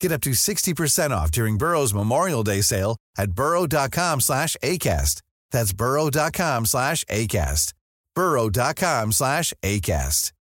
[0.00, 5.22] Get up to 60% off during Burrow's Memorial Day sale at burrow.com slash ACAST.
[5.50, 7.72] That's burrow.com slash ACAST.
[8.14, 10.32] burrow.com slash ACAST.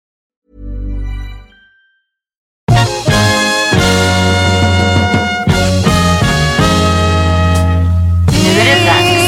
[8.31, 9.27] Nu är det dags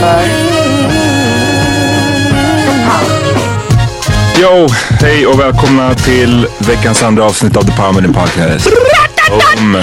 [0.00, 0.54] för
[4.40, 4.68] Yo,
[5.00, 8.93] hej och välkomna till veckans andra avsnitt av The Power Minute Podcast.
[9.32, 9.76] Um,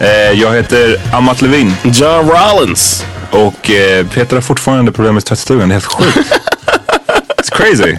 [0.00, 0.08] eh,
[0.40, 3.04] jag heter Amat Levin John Rollins.
[3.30, 5.68] och eh, Peter har fortfarande problem med tvättstugan.
[5.68, 6.16] Det är helt sjukt.
[7.42, 7.96] It's crazy.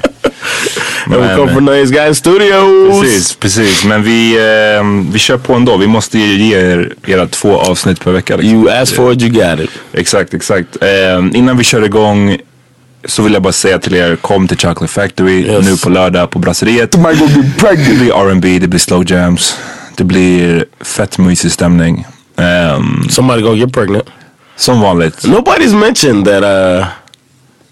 [1.06, 3.02] And we come Men, from Nice Guy Studios.
[3.02, 3.86] precis, precis.
[3.86, 5.78] Men vi, eh, vi kör på ändå.
[5.78, 8.36] Vi måste ju ge er era två avsnitt per vecka.
[8.38, 8.56] liksom.
[8.58, 9.70] You asked for it, you got it.
[9.94, 10.68] Exakt, exakt.
[10.82, 12.38] Eh, innan vi kör igång
[13.06, 15.66] så vill jag bara säga till er, kom till Chocolate Factory Yes.
[15.66, 16.92] nu på lördag på Brasseriet.
[16.92, 16.98] Det
[18.00, 19.58] blir R&B, det blir slow jams,
[19.98, 22.06] det blir fett mysig stämning.
[22.38, 24.06] Ehm, Somebody gonna get pregnant.
[24.56, 25.24] som vanligt.
[25.26, 26.86] Nobody's mentioned that uh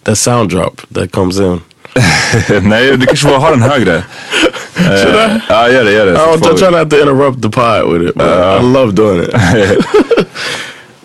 [0.03, 1.61] that sound drop that comes in.
[2.61, 4.03] Nej, du kanske får ha den högre.
[4.75, 5.39] Should I?
[5.49, 6.11] Ja, gör det, gör det.
[6.11, 8.15] I Så don't får I try vi- not to interrupt the pod with it.
[8.15, 9.29] But I love doing it.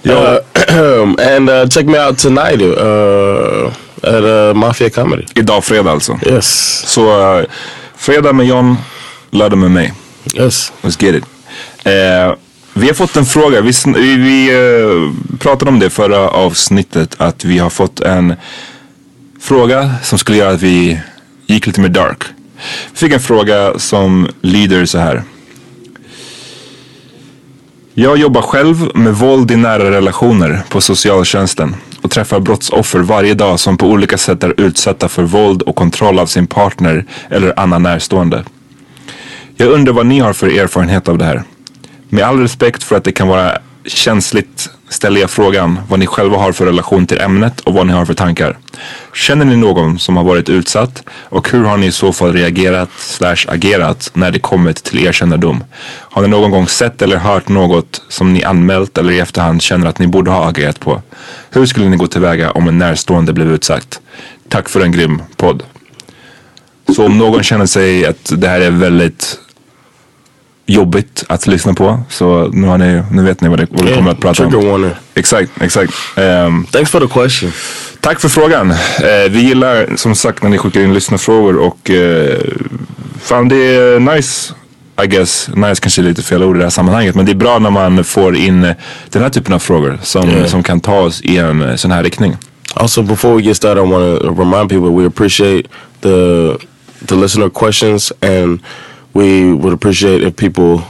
[0.03, 0.39] Ja,
[0.71, 3.71] Uh, and uh, check me out tonight uh,
[4.03, 5.25] at uh, Mafia Comedy.
[5.35, 6.19] idag fredag alltså.
[6.27, 7.45] Yes, Så eh,
[7.97, 8.77] fredag med John,
[9.31, 9.93] lördag med mig
[10.35, 10.73] yes.
[10.83, 11.25] Let's get it.
[11.87, 12.37] Uh,
[12.75, 13.61] vi har fått en fråga.
[13.61, 13.73] Vi,
[14.17, 17.15] vi, uh, pratade om det förra avsnittet.
[17.19, 18.35] Att vi har fått en
[19.41, 21.01] fråga som skulle göra att vi
[21.47, 22.23] gick lite mer dark.
[22.93, 25.23] Vi fick en fråga som lyder så här.
[27.95, 33.61] Jag jobbar själv med våld i nära relationer på socialtjänsten och träffar brottsoffer varje dag
[33.61, 37.83] som på olika sätt är utsatta för våld och kontroll av sin partner eller annan
[37.83, 38.45] närstående.
[39.60, 41.43] Jag undrar vad ni har för erfarenhet av det här.
[42.09, 46.38] Med all respekt för att det kan vara känsligt ställer jag frågan vad ni själva
[46.38, 48.59] har för relation till ämnet och vad ni har för tankar.
[49.15, 52.88] Känner ni någon som har varit utsatt och hur har ni i så fall reagerat
[52.97, 55.65] slash agerat när det kommit till er kännedom?
[55.84, 59.87] Har ni någon gång sett eller hört något som ni anmält eller i efterhand känner
[59.87, 61.03] att ni borde ha agerat på?
[61.50, 64.00] Hur skulle ni gå tillväga om en närstående blev utsatt?
[64.48, 65.62] Tack för en grym podd.
[66.97, 69.38] Så om någon känner sig att det här är väldigt
[70.71, 73.95] jobbigt att lyssna på så nu, har ni, nu vet ni vad, det, vad vi
[73.95, 74.53] kommer att prata om.
[74.53, 74.91] warning.
[75.15, 75.93] Exakt, exakt.
[76.17, 77.53] Ehm, Thanks for the question.
[78.01, 78.71] tack för frågan.
[78.71, 82.39] Eh, vi gillar som sagt när ni skickar in lyssnarfrågor och uh,
[83.21, 84.53] fan det är nice
[85.05, 87.37] I guess, nice kanske är lite fel ord i det här sammanhanget men det är
[87.37, 88.75] bra när man får in eh,
[89.11, 90.47] den här typen av frågor som, Yeah.
[90.47, 92.37] som kan ta oss i en eh, sån här riktning.
[92.75, 95.69] Also, before we get started, I want to remind people we appreciate
[96.01, 96.57] the
[97.07, 98.61] the listener questions, and
[99.15, 100.83] we would appreciate if people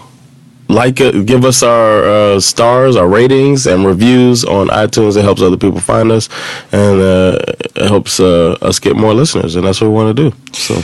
[0.69, 5.17] like it, give us our uh, stars, our ratings, and reviews on iTunes.
[5.17, 6.29] It helps other people find us,
[6.73, 7.39] and uh,
[7.75, 10.33] it helps uh, us get more listeners, and that's what we want to do.
[10.53, 10.75] So,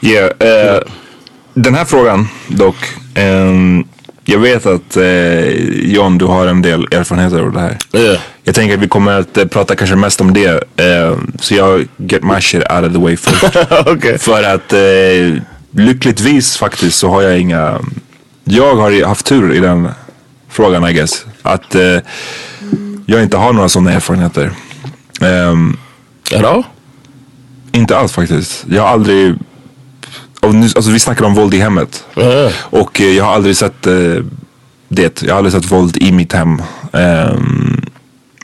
[0.00, 0.80] Yeah, eh,
[1.54, 2.76] den här frågan dock.
[3.14, 3.84] ehm,
[4.24, 5.48] jag vet att eh,
[5.94, 7.76] Jon, du har en del erfarenheter av det här.
[7.92, 10.64] yeah, Jag tänker att vi kommer att eh, prata kanske mest om det.
[10.76, 13.56] eh, så jag get my shit out of the way först.
[13.88, 14.18] okay.
[14.18, 15.42] För att eh,
[15.78, 17.80] lyckligtvis faktiskt så har jag inga
[18.44, 19.88] Jag har haft tur i den
[20.48, 21.26] frågan I guess.
[21.42, 21.98] Att eh,
[23.06, 24.50] jag inte har några sådana erfarenheter.
[25.20, 25.76] Ehm,
[26.34, 26.62] At all?
[27.72, 28.64] inte alls faktiskt.
[28.68, 29.34] Jag har aldrig...
[30.40, 32.04] Och nu, alltså vi snackar om våld i hemmet.
[32.16, 32.52] Yeah.
[32.60, 33.94] Och eh, jag har aldrig sett eh,
[34.88, 35.22] det.
[35.22, 36.62] Jag har aldrig sett våld i mitt hem.
[36.92, 37.80] Ehm,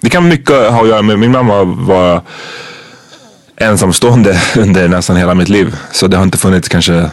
[0.00, 2.22] det kan mycket ha att göra med min mamma var
[3.56, 5.76] ensamstående under nästan hela mitt liv.
[5.92, 7.10] Så det har inte funnits kanske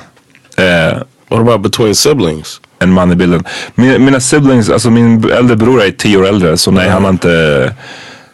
[0.58, 0.98] eh,
[1.30, 2.62] What about between siblings?
[2.82, 3.44] en man i bilden.
[3.76, 7.10] Mina, mina siblings, alltså min äldre bror är tio år äldre så nej han har
[7.10, 7.74] inte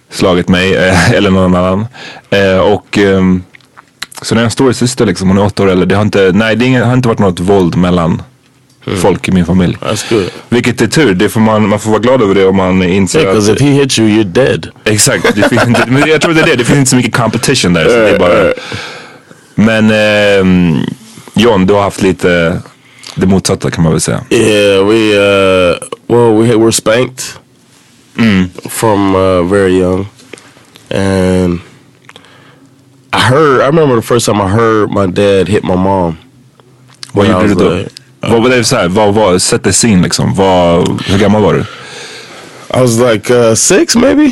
[0.09, 1.85] slagit mig eh, eller någon annan.
[2.29, 3.43] Eh, och ehm,
[4.21, 5.85] så när jag stor syster liksom, hon är åtta år äldre.
[5.85, 8.21] Det har inte, nej det ingen, har inte varit något våld mellan
[9.01, 9.77] folk i min familj.
[9.81, 10.29] That's good.
[10.49, 13.19] Vilket är tur, det får man, man får vara glad över det om man inser
[13.19, 13.61] Yeah, because att...
[13.61, 14.67] if he hits you, you're dead.
[14.83, 16.55] Exakt, det finns, det, men jag tror det är det.
[16.55, 17.83] Det finns inte så mycket competition där.
[17.83, 18.53] Så det är bara,
[19.55, 20.85] men ehm,
[21.37, 22.61] John, du har haft lite
[23.15, 24.21] det motsatta kan man väl säga.
[24.29, 27.23] Yeah, we uh, well, we were spanked
[28.69, 30.07] from uh, very young,
[30.91, 31.59] and
[33.13, 33.61] I heard.
[33.61, 36.17] I remember the first time I heard my dad hit my mom.
[37.13, 37.69] Vad gjorde du då?
[37.69, 40.33] like- vad var det så här, vad var, sätt det sin liksom.
[40.35, 41.59] Vad, hur gammal var du?
[42.73, 44.25] I was like uh, six, maybe.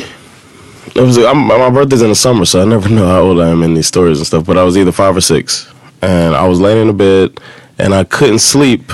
[0.94, 3.50] It was I'm, my birthday's in the summer, so I never know how old I
[3.50, 4.44] am in these stories and stuff.
[4.44, 5.66] But I was either five or six,
[6.02, 7.40] and I was laying in the bed,
[7.78, 8.90] and I couldn't sleep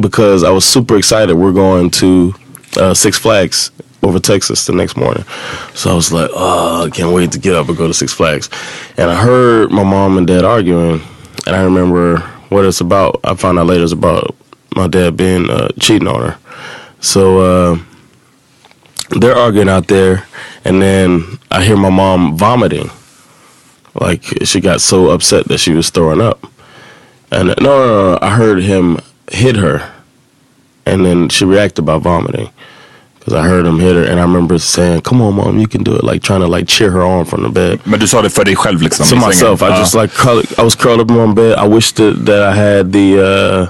[0.00, 1.34] because I was super excited.
[1.34, 2.34] We're going to
[2.76, 3.70] uh, Six Flags
[4.02, 5.24] over Texas the next morning,
[5.74, 8.12] so I was like, "Oh, I can't wait to get up and go to Six
[8.12, 8.48] Flags."
[8.96, 11.00] And I heard my mom and dad arguing,
[11.46, 12.18] and I remember
[12.48, 13.20] what it's about.
[13.24, 14.34] I found out later it's about
[14.76, 16.38] my dad being uh, cheating on her.
[17.00, 17.40] So.
[17.40, 17.78] Uh,
[19.10, 20.26] they're arguing out there,
[20.64, 22.90] and then I hear my mom vomiting.
[24.00, 26.46] Like she got so upset that she was throwing up.
[27.30, 28.98] And no, no, no, I heard him
[29.30, 29.92] hit her,
[30.86, 32.50] and then she reacted by vomiting.
[33.18, 35.82] Because I heard him hit her, and I remember saying, "Come on, mom, you can
[35.82, 37.80] do it!" Like trying to like cheer her on from the bed.
[37.84, 39.06] Men du sa det för dig själv liksom?
[39.06, 41.58] To myself, I just like curl, I was curled up in my bed.
[41.58, 43.66] I wished that, that I had the uh,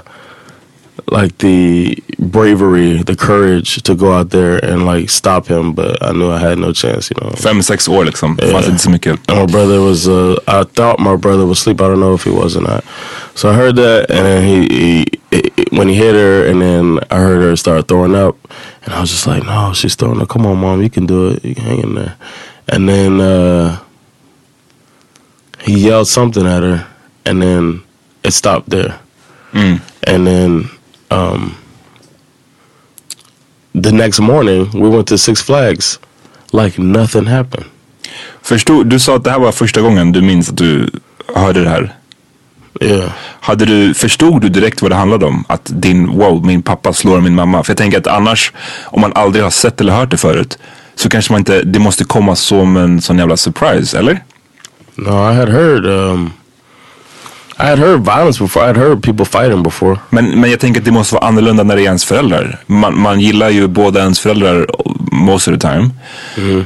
[1.11, 6.11] like the bravery, the courage to go out there and like stop him, but I
[6.11, 7.31] knew I had no chance, you know.
[7.35, 8.37] Fem, sex år liksom.
[8.37, 8.65] Fanns Yeah.
[8.71, 9.19] inte så mycket.
[9.27, 11.81] And my brother was, uh, I thought my brother was asleep.
[11.81, 12.83] I don't know if he was or not.
[13.35, 16.99] So I heard that, and then he, he, he- when he hit her, and then
[17.11, 18.35] I heard her start throwing up,
[18.85, 20.27] and I was just like, no, she's throwing up.
[20.29, 21.45] Come on, mom, you can do it.
[21.45, 22.15] You can hang in there.
[22.67, 23.77] And then uh,
[25.63, 26.85] he yelled something at her,
[27.25, 27.81] and then
[28.23, 28.99] it stopped there.
[29.53, 30.69] And then
[31.09, 31.55] um,
[33.83, 35.99] the next morning, we went to Six Flags,
[36.51, 37.65] like nothing happened.
[38.41, 40.89] Förstod, du sa att det här var första gången du minns att du
[41.35, 41.95] hörde det här.
[42.81, 43.11] Yeah.
[43.39, 45.45] Hade du, förstod du direkt vad det handlade om?
[45.47, 47.63] Att din, wow, min pappa slår min mamma.
[47.63, 48.53] För jag tänker att annars,
[48.85, 50.57] om man aldrig har sett eller hört det förut,
[50.95, 54.23] så kanske man inte, det måste komma som en sån jävla surprise, eller?
[54.95, 55.85] No, I had heard.
[55.85, 56.33] Um,
[57.61, 58.63] I had heard violence before.
[58.63, 59.99] I had heard people fighting before.
[60.09, 62.59] Men, men jag tänker att det måste vara annorlunda när det är ens föräldrar.
[62.65, 64.67] Man, man gillar ju båda ens föräldrar
[65.11, 65.89] most of the time.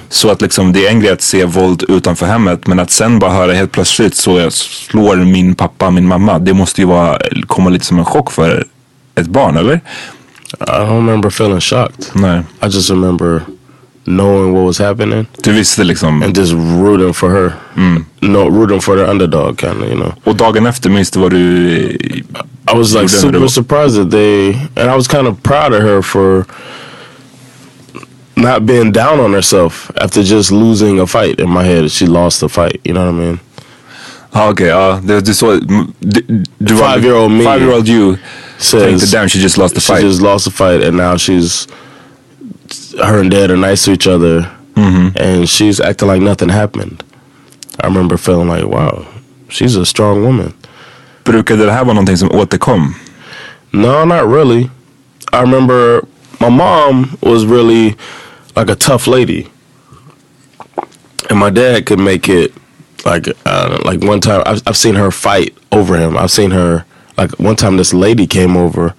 [0.10, 3.19] Så att liksom det är en grej att se våld utanför hemmet men att sen
[3.19, 6.40] bara höra helt plötsligt så jag slår min pappa min mamma.
[6.40, 8.68] Det måste ju vara, komma lite som en chock för
[9.16, 9.81] ett barn, eller?
[10.60, 12.06] I don't remember feeling shocked.
[12.13, 12.42] Nej.
[12.62, 13.42] I just remember
[14.06, 16.24] knowing what was happening Du visste liksom.
[16.24, 17.54] and just rooting for her.
[17.76, 18.06] Mm.
[18.22, 20.14] No, rooting for the underdog, kind of, you know.
[20.24, 21.90] Och dagen efter minns du vad du...
[22.74, 26.02] I was like super surprised that they, and I was kind of proud of her
[26.02, 26.45] for
[28.36, 31.40] not being down on herself after just losing a fight.
[31.40, 32.80] In my head, she lost a fight.
[32.83, 33.40] You know what I mean?
[34.33, 35.00] Ah, ja okej, ja.
[35.04, 35.60] Du, du såg...
[36.00, 36.22] Du,
[36.60, 37.44] du var- Five-year-old me.
[37.44, 38.18] Five-year-old you
[38.57, 40.02] Says damn she just lost the she fight.
[40.04, 41.68] just lost a fight, and now she's
[42.97, 47.04] her and dad are nice to each other, and she's acting like nothing happened.
[47.81, 49.06] I remember feeling like, wow,
[49.50, 50.54] she's a strong woman.
[51.23, 52.95] Brukade det här vara någonting som återkom?
[53.71, 54.69] No, not really.
[55.31, 56.02] I remember
[56.40, 57.95] my mom was really
[58.56, 59.47] like a tough lady,
[61.30, 62.52] and my dad could make it
[63.06, 66.18] like uh, like one time I've, I've seen her fight over him.
[66.18, 66.85] I've seen her
[67.18, 68.94] like one time this lady came over,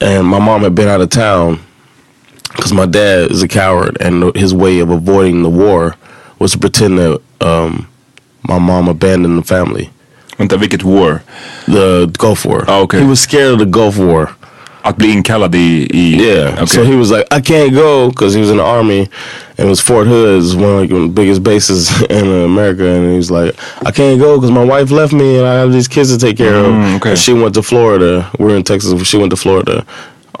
[0.00, 1.58] and my mom had been out of town
[2.56, 5.94] because my dad is a coward, and his way of avoiding the war
[6.38, 7.86] was to pretend that um,
[8.42, 9.90] my mom abandoned the family
[10.38, 11.22] And Vänta, vilket war?
[11.66, 12.64] the Gulf War.
[12.68, 13.00] Oh, okay.
[13.00, 14.34] He was scared of the Gulf War.
[14.84, 15.86] Att bli inkallad i...
[15.94, 16.54] i Yeah.
[16.54, 16.66] Okay.
[16.66, 19.08] So he was like, I can't go because he was in the army,
[19.56, 23.10] and it was Fort Hood, is one of like, the biggest bases in America, and
[23.12, 23.54] he was like,
[23.86, 26.36] I can't go because my wife left me and I have these kids to take
[26.36, 26.96] care Mm, of.
[26.96, 27.10] okay.
[27.10, 28.28] And she went to Florida.
[28.40, 29.00] We're in Texas.
[29.06, 29.84] She went to Florida.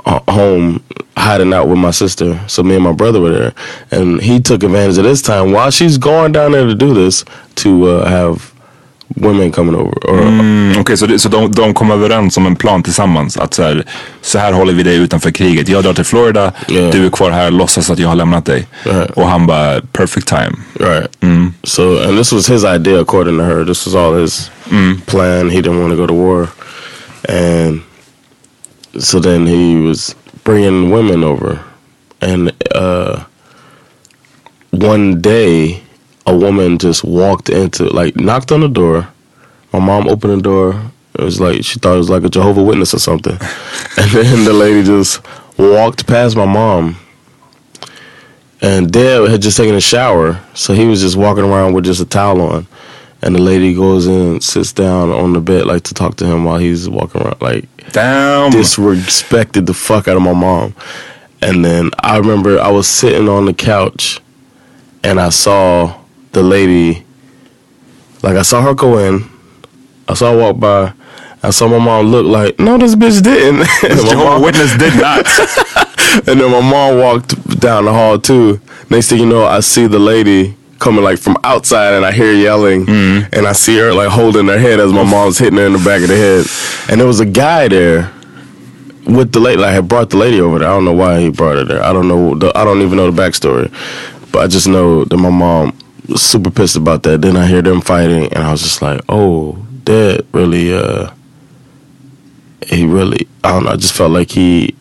[0.04, 0.80] Home
[1.16, 3.52] hiding out with my sister, so me and my brother were there,
[4.00, 7.24] and he took advantage of this time while she's going down there to do this
[7.54, 8.52] to uh, have
[9.16, 9.92] women coming over.
[10.08, 13.36] Mm, Okej, så, det, så de, de kom överens om en plan tillsammans.
[13.36, 13.84] Att så här,
[14.22, 15.68] så här håller vi dig utanför kriget.
[15.68, 16.90] Jag drar till Florida, Yeah.
[16.90, 18.66] du är kvar här, låtsas att jag har lämnat dig.
[18.84, 19.10] Right.
[19.10, 20.52] Och han bara, perfect time.
[20.80, 21.08] Right.
[21.64, 23.64] So, and this was his idea, according to her.
[23.64, 24.50] This was all his
[25.06, 25.50] plan.
[25.50, 26.48] He didn't want to go to war,
[27.28, 27.80] and
[28.98, 31.64] so then he was bringing women over,
[32.20, 33.24] and uh,
[34.70, 35.82] one day,
[36.26, 39.08] a woman just walked into, like, knocked on the door.
[39.72, 40.90] My mom opened the door.
[41.14, 43.32] It was like she thought it was like a Jehovah Witness or something,
[43.98, 45.20] and then the lady just
[45.58, 46.96] walked past my mom
[48.62, 52.00] and Dad had just taken a shower, so he was just walking around with just
[52.00, 52.66] a towel on.
[53.20, 56.44] And the lady goes in sits down on the bed, like to talk to him
[56.44, 58.52] while he's walking around, like Damn!
[58.52, 60.74] disrespected the fuck out of my mom.
[61.40, 64.20] And then I remember I was sitting on the couch,
[65.02, 65.98] and I saw
[66.32, 67.04] the lady,
[68.22, 69.28] like I saw her go in,
[70.08, 70.92] I saw her walk by,
[71.42, 73.66] I saw my mom look like, no, this bitch didn't.
[73.90, 75.26] And my mom- Witness did not.
[76.28, 78.60] and then my mom walked down the hall too.
[78.88, 82.32] Next thing you know, I see the lady coming like from outside, and I hear
[82.32, 82.86] yelling,
[83.32, 85.78] and I see her like holding her head as my mom's hitting her in the
[85.78, 86.44] back of the head.
[86.90, 88.12] And there was a guy there
[89.06, 89.60] with the lady.
[89.62, 90.68] Like had brought the lady over there.
[90.68, 91.82] I don't know why he brought her there.
[91.82, 92.34] I don't know.
[92.34, 93.70] The, I don't even know the backstory,
[94.32, 95.72] but I just know that my mom
[96.08, 97.22] was super pissed about that.
[97.22, 100.74] Then I hear them fighting, and I was just like, oh, that really.
[100.74, 101.10] uh
[102.66, 103.26] He really.
[103.44, 103.70] I don't know.
[103.70, 104.74] I just felt like he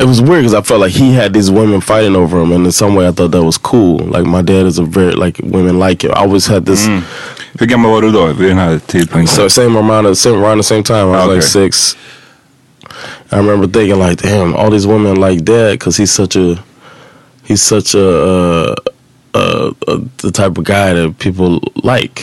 [0.00, 2.64] it was weird because I felt like he had these women fighting over him, and
[2.66, 3.98] in some way I thought that was cool.
[3.98, 6.10] Like my dad is a very like women like it.
[6.10, 6.86] I always had this.
[7.58, 9.26] Hur gammal var du då vid den här tidpunkten?
[9.26, 10.98] So same amount of same around the same time.
[10.98, 11.34] I was Okay.
[11.34, 11.96] like six.
[13.32, 16.56] I remember thinking like, damn, all these women like dad because he's such a
[17.48, 18.74] he's such a, uh,
[19.34, 22.22] uh, uh, the type of guy that people like.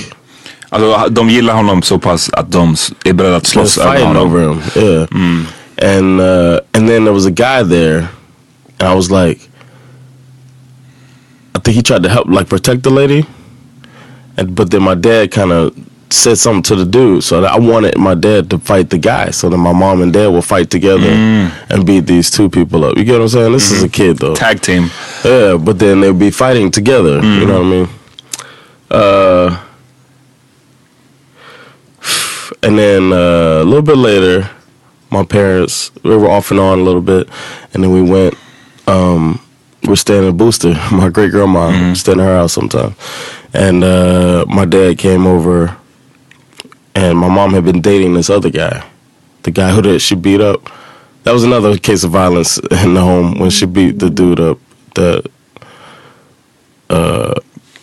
[0.70, 4.24] Alltså, de gillar honom så pass att de är beredda att slåss över honom.
[4.24, 4.62] over him.
[4.76, 5.08] Yeah.
[5.80, 8.10] And uh, and then there was a guy there,
[8.80, 9.48] and I was like,
[11.54, 13.26] I think he tried to help, like protect the lady,
[14.38, 15.78] and but then my dad kind of
[16.10, 19.30] said something to the dude, so that I wanted my dad to fight the guy,
[19.30, 21.10] so that my mom and dad will fight together
[21.70, 22.98] and beat these two people up.
[22.98, 23.52] You get what I'm saying?
[23.52, 24.34] This is a kid though.
[24.34, 24.90] Tag team.
[25.24, 27.22] Yeah, but then they'd be fighting together.
[27.22, 27.90] You know what I mean?
[28.90, 29.64] Uh,
[32.64, 34.50] and then uh, a little bit later,
[35.10, 37.30] my parents we were off and on a little bit,
[37.74, 38.36] and then we went.
[38.88, 39.42] Um,
[39.84, 40.74] we're staying in Booster.
[40.92, 42.96] My great grandma staying at her house sometime,
[43.54, 45.78] and uh, my dad came over,
[46.96, 48.84] and my mom had been dating this other guy,
[49.44, 50.70] the guy who that she beat up.
[51.24, 54.60] That was another case of violence in the home when she beat the dude up
[54.96, 55.30] that
[56.90, 57.34] uh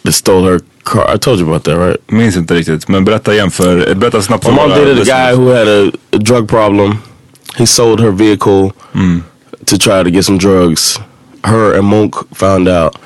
[0.02, 1.09] that stole her car.
[1.09, 2.11] I told you about that, right?
[2.11, 2.88] Minns inte riktigt.
[2.88, 6.19] Men berätta igen för, berätta snabbt My mom dated a guy who had a, a
[6.19, 6.99] drug problem.
[7.56, 8.73] He sold her vehicle
[9.66, 10.99] to try to get some drugs.
[11.44, 12.96] Her and Monk found out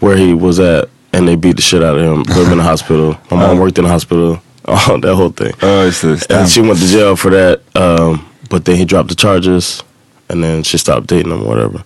[0.00, 2.24] where he was at, and they beat the shit out of him.
[2.24, 3.16] Put him in the hospital.
[3.30, 4.40] My mom worked in the hospital.
[4.66, 5.52] Oh, that whole thing.
[5.60, 6.16] Just det.
[6.20, 6.40] Stäm.
[6.40, 7.60] And she went to jail for that.
[7.76, 9.82] Um, but then he dropped the charges,
[10.30, 11.84] and then she stopped dating him, or whatever.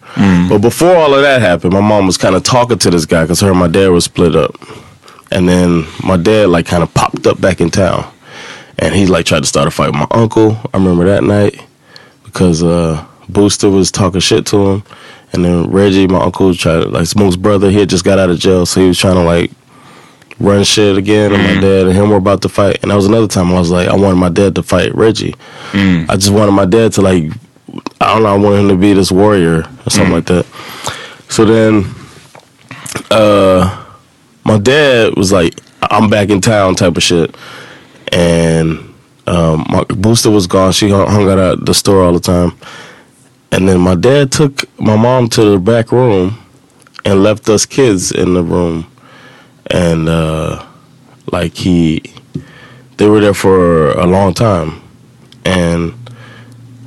[0.49, 3.25] But before all of that happened, my mom was kind of talking to this guy
[3.25, 4.55] because her and my dad were split up.
[5.33, 8.05] And then my dad like kind of popped up back in town,
[8.79, 10.57] and he like tried to start a fight with my uncle.
[10.73, 11.61] I remember that night
[12.39, 14.83] because uh, Booster was talking shit to him,
[15.33, 17.69] and then Reggie, my uncle, tried to, like Smoke's brother.
[17.69, 19.51] He had just got out of jail, so he was trying to like
[20.39, 21.35] run shit again.
[21.35, 22.79] And my dad and him were about to fight.
[22.81, 25.35] And that was another time I was like, I wanted my dad to fight Reggie.
[26.09, 27.25] I just wanted my dad to like,
[28.01, 30.47] I don't know, I wanted him to be this warrior or something like that.
[31.29, 31.93] So then,
[33.11, 33.85] uh,
[34.45, 37.37] my dad was like, I'm back in town type of shit.
[38.13, 38.88] And
[39.29, 40.73] um, my booster was gone.
[40.73, 42.53] She hung, out at the store all the time.
[43.53, 46.39] And then my dad took my mom to the back room
[47.05, 48.91] and left us kids in the room.
[49.71, 50.65] And uh,
[51.31, 52.03] like he,
[52.97, 54.83] they were there for a long time.
[55.45, 55.95] And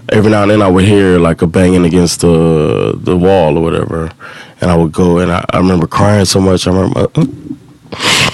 [0.09, 3.63] every now and then I would hear like a banging against the the wall or
[3.63, 4.11] whatever.
[4.61, 6.67] And I would go and I, I remember crying so much.
[6.67, 7.07] I remember.
[7.97, 8.30] Sorry.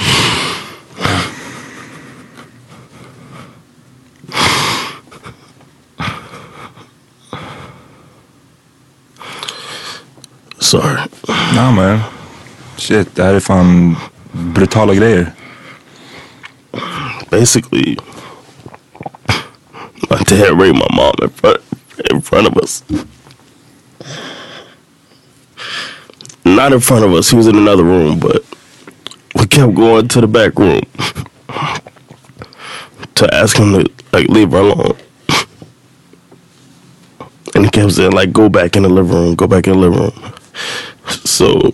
[11.77, 11.99] Man.
[12.77, 13.95] Shit, det här är fan
[14.31, 15.31] brutala grejer.
[17.29, 17.97] Basically,
[20.09, 21.57] my dad raped my mom in front,
[22.11, 22.83] in front of us.
[26.43, 27.31] Not in front of us.
[27.31, 28.43] He was in another room, but
[29.35, 30.81] we kept going to the back room
[33.15, 34.95] to ask him to like leave her alone.
[37.55, 39.35] And he kept saying like, "Go back in the living room.
[39.35, 40.33] Go back in the living room."
[41.09, 41.73] So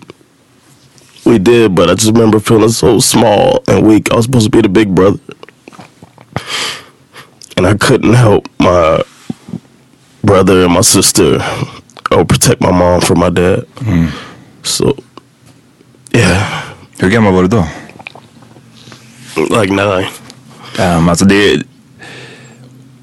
[1.26, 4.12] we did, but I just remember feeling so small and weak.
[4.12, 5.20] I was supposed to be the big brother,
[7.58, 9.04] and I couldn't help my
[10.24, 11.40] brother and my sister
[12.12, 13.66] or protect my mom from my dad.
[14.64, 14.96] So,
[16.14, 16.64] yeah,
[17.00, 17.66] Hur gammal var du då?
[19.50, 20.08] like nine.
[20.80, 21.64] Um, alltså det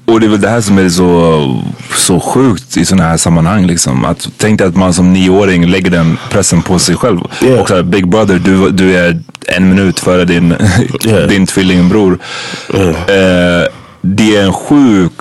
[0.05, 1.63] och det är väl det här som är så,
[1.95, 3.65] så sjukt i sådana här sammanhang.
[3.65, 4.05] Liksom.
[4.05, 7.19] Att, tänk dig att man som nioåring lägger den pressen på sig själv.
[7.43, 7.61] Yeah.
[7.61, 10.55] Och så här, Big Brother, du, du är en minut före din,
[11.05, 11.27] Yeah.
[11.27, 12.19] din tvillingbror.
[12.73, 12.89] Yeah.
[12.89, 13.67] Eh,
[14.01, 15.13] det är en sjuk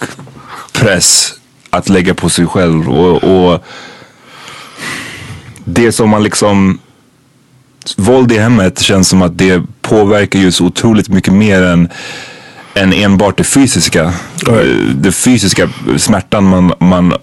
[0.72, 1.32] press
[1.70, 2.90] att lägga på sig själv.
[2.90, 3.64] Och, och
[5.64, 6.78] det som man liksom
[7.96, 11.88] Våld i hemmet känns som att det påverkar ju så otroligt mycket mer än,
[12.74, 14.02] än enbart det fysiska.
[14.48, 14.54] Eh,
[14.94, 17.14] Det fysiska smärtan man, man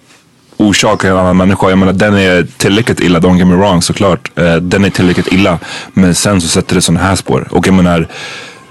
[0.58, 1.70] orsakar en annan människa.
[1.70, 4.32] Jag menar den är tillräckligt illa, don't get me wrong såklart.
[4.36, 5.60] Eh, Den är tillräckligt illa.
[5.94, 7.48] Men sen så sätter det sådana här spår.
[7.51, 8.08] Och jag menar,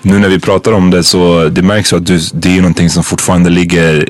[0.03, 3.05] nu när vi pratar om det så det märks att du, det är någonting som
[3.05, 4.09] fortfarande ligger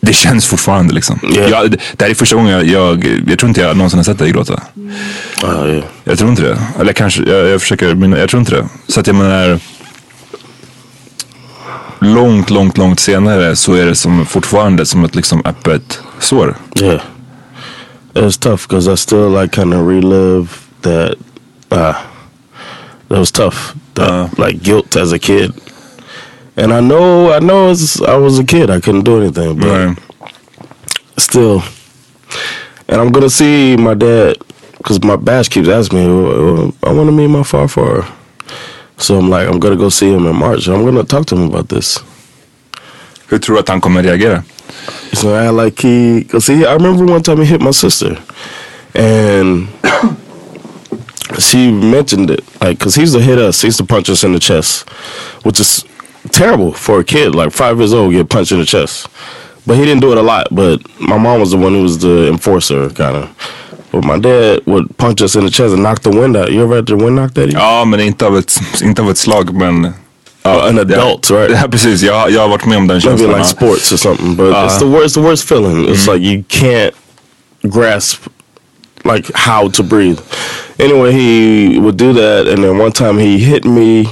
[0.00, 1.20] det känns fortfarande liksom.
[1.36, 1.50] Yeah.
[1.50, 4.18] Jag, det här är första gången jag, jag, jag tror inte jag någonsin har sett
[4.18, 4.62] dig gråta.
[5.42, 5.84] Oh yeah.
[6.04, 6.58] Jag tror inte det.
[6.80, 8.68] Eller kanske, jag, jag försöker, jag tror inte det.
[8.88, 9.58] Så att jag menar,
[12.04, 16.56] långt, långt, långt senare så är det som fortfarande som ett liksom öppet sår.
[16.80, 17.00] Yeah.
[18.14, 20.48] It was tough because I still like kind of relive
[20.82, 21.14] that.
[21.72, 21.94] Uh,
[23.08, 23.56] that was tough.
[23.94, 24.28] That Uh.
[24.46, 25.52] like guilt as a kid.
[26.56, 28.70] And I know, I know, it's, I was a kid.
[28.70, 29.98] I couldn't do anything, but Right.
[31.18, 31.62] still.
[32.88, 34.36] And I'm gonna see my dad
[34.78, 36.06] because my bash keeps asking me.
[36.06, 38.04] "Oh, oh, I want to meet my far far.
[38.98, 40.68] So I'm like, I'm gonna go see him in March.
[40.68, 41.98] I'm gonna talk to him about this.
[43.28, 44.44] Hur tror du att han kommer reagera?
[45.12, 48.18] So I like he, cause he, I remember one time he hit my sister,
[48.94, 49.68] and
[51.38, 54.24] she mentioned it, like, cause he used to hit us, he used to punch us
[54.24, 54.88] in the chest,
[55.42, 55.84] which is
[56.30, 59.08] terrible for a kid, like five years old, get punched in the chest.
[59.66, 60.48] But he didn't do it a lot.
[60.50, 63.30] But my mom was the one who was the enforcer, kind of.
[63.94, 66.50] But my dad would punch us in the chest and knock the wind out.
[66.50, 67.58] You ever had the wind knocked of you?
[67.58, 69.84] Ja, men inte av ett, inte av ett slag, men...
[70.46, 71.50] Uh, an adult, right?
[71.50, 72.02] Ja, precis.
[72.02, 73.38] Jag, jag har varit med om den Maybe känslan.
[73.38, 75.14] like sports or something, but it's the worst.
[75.14, 75.88] The worst feeling.
[75.88, 76.92] It's like you can't
[77.62, 78.26] grasp
[79.04, 80.20] like how to breathe.
[80.78, 84.06] Anyway, he would do that, and then one time he hit me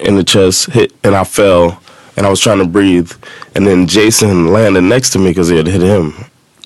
[0.00, 1.78] in the chest, hit, and I fell,
[2.16, 3.12] and I was trying to breathe,
[3.54, 6.12] and then Jason landed next to me because he had hit him,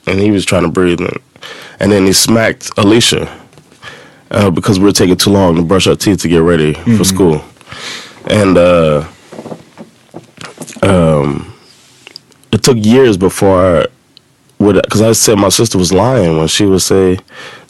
[0.07, 1.19] and he was trying to breathe, and,
[1.83, 3.29] and then he smacked Alicia
[4.31, 7.05] uh, because we were taking too long to brush our teeth to get ready for
[7.05, 7.45] school,
[8.31, 8.57] and.
[8.57, 9.05] uh
[12.53, 13.87] it took years before I
[14.59, 17.19] would because I said my sister was lying when she would say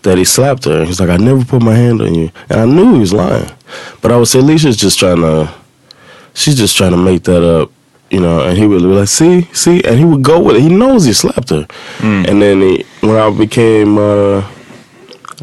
[0.02, 0.84] that he slapped her.
[0.84, 3.48] He's like, I never put my hand on you, and I knew he was lying,
[4.00, 5.52] but I would say Alicia's just trying to,
[6.34, 7.70] she's just trying to make that up,
[8.12, 8.40] you know.
[8.46, 10.62] And he would be like, see, see, and he would go with it.
[10.62, 11.66] He knows he slapped her,
[12.28, 13.98] and then he, when I became.
[13.98, 14.42] uh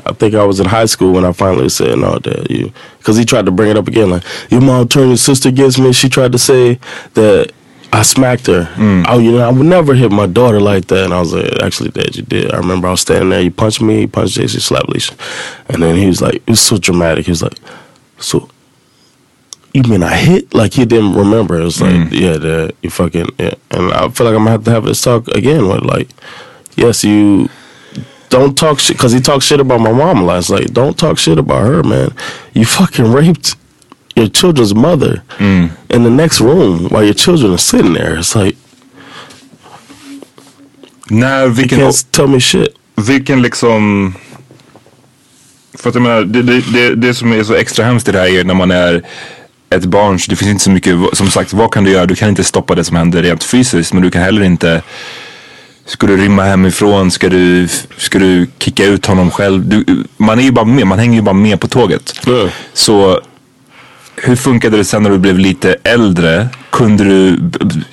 [0.05, 3.17] I think I was in high school when I finally said, "No, Dad, you," because
[3.17, 5.91] he tried to bring it up again, like your mom turned your sister against me.
[5.91, 6.79] She tried to say
[7.15, 7.51] that
[7.91, 8.63] I smacked her.
[9.09, 11.03] Oh, you know, I would never hit my daughter like that.
[11.03, 12.53] And I was like, actually, Dad, you did.
[12.53, 13.41] I remember I was standing there.
[13.41, 14.01] You punched me.
[14.01, 14.61] You punched Jason.
[14.61, 15.15] Slapped Alicia.
[15.67, 17.25] And then he was like, it was so dramatic.
[17.25, 17.57] He was like,
[18.19, 18.47] so.
[19.73, 20.53] You mean I hit?
[20.53, 21.59] Like he didn't remember.
[21.59, 22.11] It was like, mm.
[22.11, 23.53] yeah, Dad, you fucking yeah.
[23.71, 26.09] And I feel like I'm gonna have to have this talk again with like,
[26.75, 27.49] yes, you
[28.29, 30.73] don't talk shit because he talked shit about my mom last night.
[30.73, 32.13] Don't talk shit about her, man.
[32.53, 33.55] You fucking raped
[34.15, 35.71] your children's mother mm.
[35.89, 38.17] in the next room while your children are sitting there.
[38.17, 38.55] It's like
[41.09, 42.75] you vilken, can't tell me shit.
[42.95, 44.13] vilken liksom...
[45.73, 48.19] För att jag menar, det, det, det, det som är så extra hemskt i det
[48.19, 49.03] här är när man är
[49.69, 50.19] ett barn.
[50.19, 52.05] så Det finns inte så mycket, som sagt, vad kan du göra?
[52.05, 53.93] Du kan inte stoppa det som händer rent fysiskt.
[53.93, 54.81] Men du kan heller inte...
[55.85, 57.11] Ska du rymma hemifrån?
[57.11, 59.67] Ska du, ska du kicka ut honom själv?
[59.67, 62.13] Du, man är ju bara med, man hänger ju bara med på tåget.
[62.25, 62.49] Ja.
[62.73, 63.21] Så
[64.15, 66.47] hur funkade det sen när du blev lite äldre?
[66.69, 67.39] Kunde du,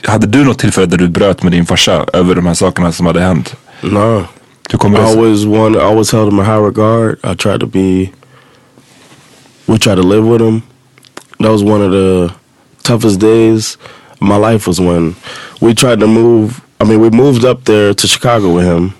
[0.05, 3.07] hade du något tillfälle där du bröt med din farsa över de här sakerna som
[3.07, 3.55] hade hänt?
[3.81, 4.25] No.
[4.71, 5.19] Hur I det sig?
[5.19, 7.19] always wanted, I always held him in high regard.
[7.25, 8.11] I tried to be.
[9.67, 10.63] We tried to live with him.
[11.41, 12.35] That was one of the
[12.83, 13.77] toughest days
[14.13, 14.67] of my life.
[14.67, 15.15] Was when
[15.61, 16.63] we tried to move.
[16.81, 18.95] I mean, we moved up there to Chicago with him,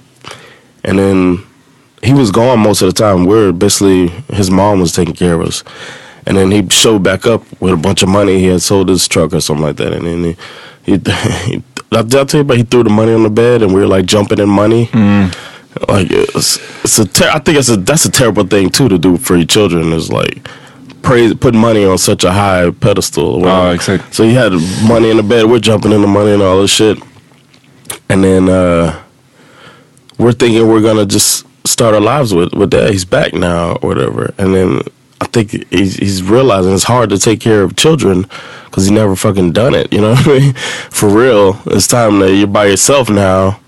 [0.85, 1.39] and then
[2.03, 3.25] he was gone most of the time.
[3.27, 5.63] We're basically his mom was taking care of us,
[6.27, 8.39] and then he showed back up with a bunch of money.
[8.39, 10.37] He had sold his truck or something like that, and then he.
[10.85, 10.99] he,
[11.57, 13.87] he I tell you about he threw the money on the bed and we were
[13.87, 14.87] like jumping in money.
[14.87, 15.29] Mm.
[15.89, 18.99] Like it's, it's a ter- I think it's a that's a terrible thing too to
[18.99, 20.47] do for your children is like
[21.07, 23.41] praise put money on such a high pedestal.
[23.41, 23.93] whatever.
[23.93, 24.09] Ah.
[24.11, 24.53] So he had
[24.87, 25.47] money in the bed.
[25.47, 26.99] We're jumping in the money and all this shit,
[28.09, 29.03] and then uh,
[30.19, 32.91] we're thinking we're gonna just start our lives with with that.
[32.91, 34.83] He's back now or whatever, and then.
[35.19, 38.27] I think he's, he's realizing it's hard to take care of children
[38.67, 39.91] because he never fucking done it.
[39.91, 40.53] You know what I mean?
[40.91, 43.59] For real, it's time that you're by yourself now.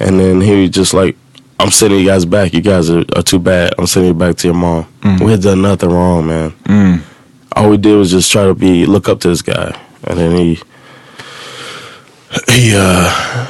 [0.00, 1.16] And then he was just like,
[1.60, 2.52] I'm sending you guys back.
[2.54, 3.74] You guys are, are too bad.
[3.78, 4.86] I'm sending you back to your mom.
[5.00, 5.20] Mm.
[5.20, 6.50] We had done nothing wrong, man.
[6.64, 7.02] Mm.
[7.52, 10.36] All we did was just try to be look up to this guy, and then
[10.36, 10.58] he
[12.48, 13.46] he uh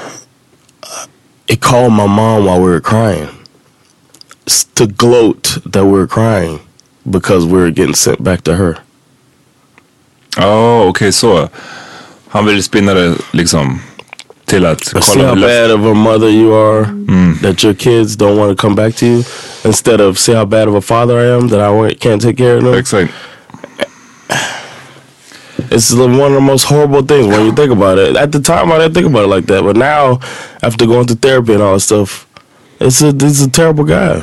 [1.48, 3.28] he called my mom while we were crying
[4.74, 6.58] to gloat that we were crying
[7.08, 8.78] because we were getting sent back to her.
[10.38, 11.42] Oh, ja, okej så.
[11.42, 11.48] Uh,
[12.28, 13.80] Han vill spinna det uh, liksom
[14.50, 16.84] till att See kolla how bad of a mother you are
[17.42, 19.22] that your kids don't want to come back to you
[19.64, 22.56] instead of see how bad of a father I am that I can't take care
[22.58, 22.74] of them.
[22.74, 23.12] Exakt.
[25.70, 28.16] It's the- one of the most horrible things when you think about it.
[28.16, 30.18] At the time, I didn't think about it like that, but now,
[30.62, 32.26] after going to therapy and all that stuff,
[32.80, 34.22] it's a it's a terrible guy.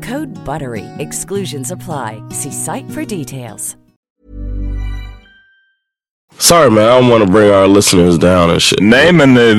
[0.01, 0.85] Code BUTTERY.
[0.99, 2.23] Exclusions apply.
[2.29, 3.75] See site for details.
[6.37, 6.83] Sorry, man.
[6.83, 8.79] I don't want to bring our listeners down and shit.
[8.81, 9.57] Nej men eh,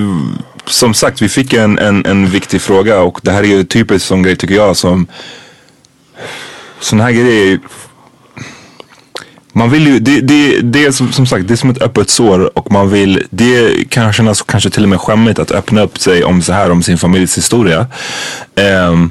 [0.67, 4.09] som sagt vi fick en, en, en viktig fråga och det här är ju typiskt
[4.09, 5.07] sån grej tycker jag som
[6.81, 7.61] sån här grejer
[9.53, 12.11] man vill ju, det, det, det är som, som sagt det är som ett öppet
[12.11, 15.99] sår och man vill, det kan kännas kanske till och med skämmigt att öppna upp
[15.99, 17.87] sig om så här om sin familjs historia.
[18.55, 19.11] Ehm,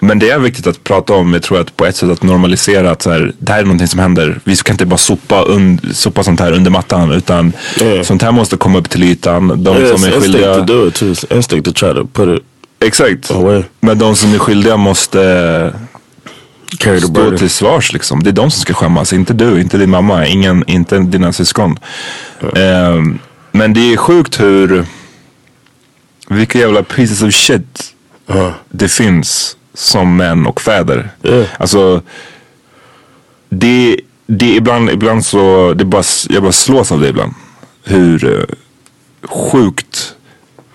[0.00, 2.90] men det är viktigt att prata om, jag tror att på ett sätt att normalisera
[2.90, 4.40] att så här, det här är någonting som händer.
[4.44, 8.04] Vi kan inte bara sopa, un, sopa sånt här under mattan utan Mm.
[8.04, 9.48] sånt här måste komma upp till ytan.
[9.48, 10.54] De It's som är instinct skyldiga.
[10.54, 11.12] to do it too.
[11.12, 12.44] It's instinct to try to put it
[12.84, 13.30] Exakt.
[13.30, 13.62] away.
[13.80, 15.18] Men de som är skyldiga måste
[16.78, 18.22] Carry the stå till svars liksom.
[18.22, 21.78] Det är de som ska skämmas, inte du, inte din mamma, ingen, inte dina syskon.
[22.56, 23.18] Ehm,
[23.52, 24.84] men det är sjukt hur,
[26.28, 27.94] vilka jävla pieces of shit
[28.70, 31.10] det finns som män och fäder.
[31.22, 31.46] Yeah.
[31.58, 32.02] Alltså,
[33.48, 37.34] det, det ibland, ibland så, det bara, jag bara slås av det ibland.
[37.84, 38.44] Hur eh,
[39.28, 40.14] sjukt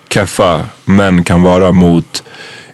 [0.10, 2.24] keffa män kan vara mot,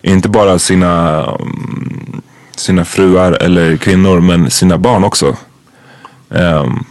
[0.02, 2.22] inte bara sina, mm,
[2.56, 5.38] sina fruar eller kvinnor, men sina barn också.
[6.30, 6.84] Ehm,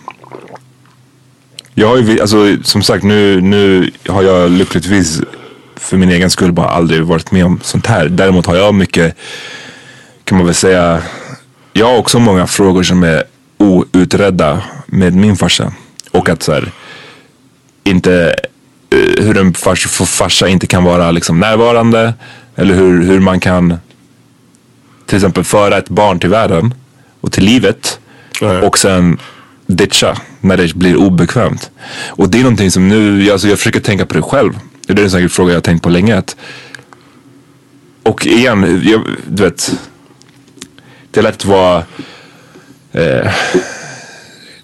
[1.75, 5.21] jag har ju, alltså, som sagt nu, nu har jag lyckligtvis
[5.81, 8.09] för min egen skull bara aldrig varit med om sånt här.
[8.09, 9.16] Däremot har jag mycket,
[10.25, 11.03] kan man väl säga,
[11.73, 13.25] jag har också många frågor som är
[13.59, 14.62] outredda.
[14.87, 15.73] med min farsa.
[16.11, 16.73] Och att så här,
[17.85, 18.35] inte,
[18.90, 22.14] eh, hur en fars, för farsa inte kan vara liksom närvarande.
[22.57, 23.79] Eller hur, hur man kan
[25.07, 26.75] till exempel föra ett barn till världen
[27.21, 28.01] och till livet.
[28.40, 28.64] Right.
[28.64, 29.19] Och sen
[29.66, 31.71] ditcha när det blir obekvämt.
[32.09, 34.53] Och det är någonting som nu, alltså jag försöker tänka på det själv.
[34.94, 36.16] Det är en säkert fråga jag har tänkt på länge.
[36.16, 36.37] Att,
[38.03, 39.72] och igen, jag, du vet.
[41.11, 41.79] Det är lätt att vara
[42.92, 43.33] eh,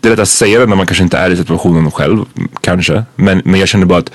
[0.01, 2.25] det är lätt att säga det när man kanske inte är i situationen själv.
[2.61, 3.05] Kanske.
[3.17, 4.11] Men, men jag känner bara att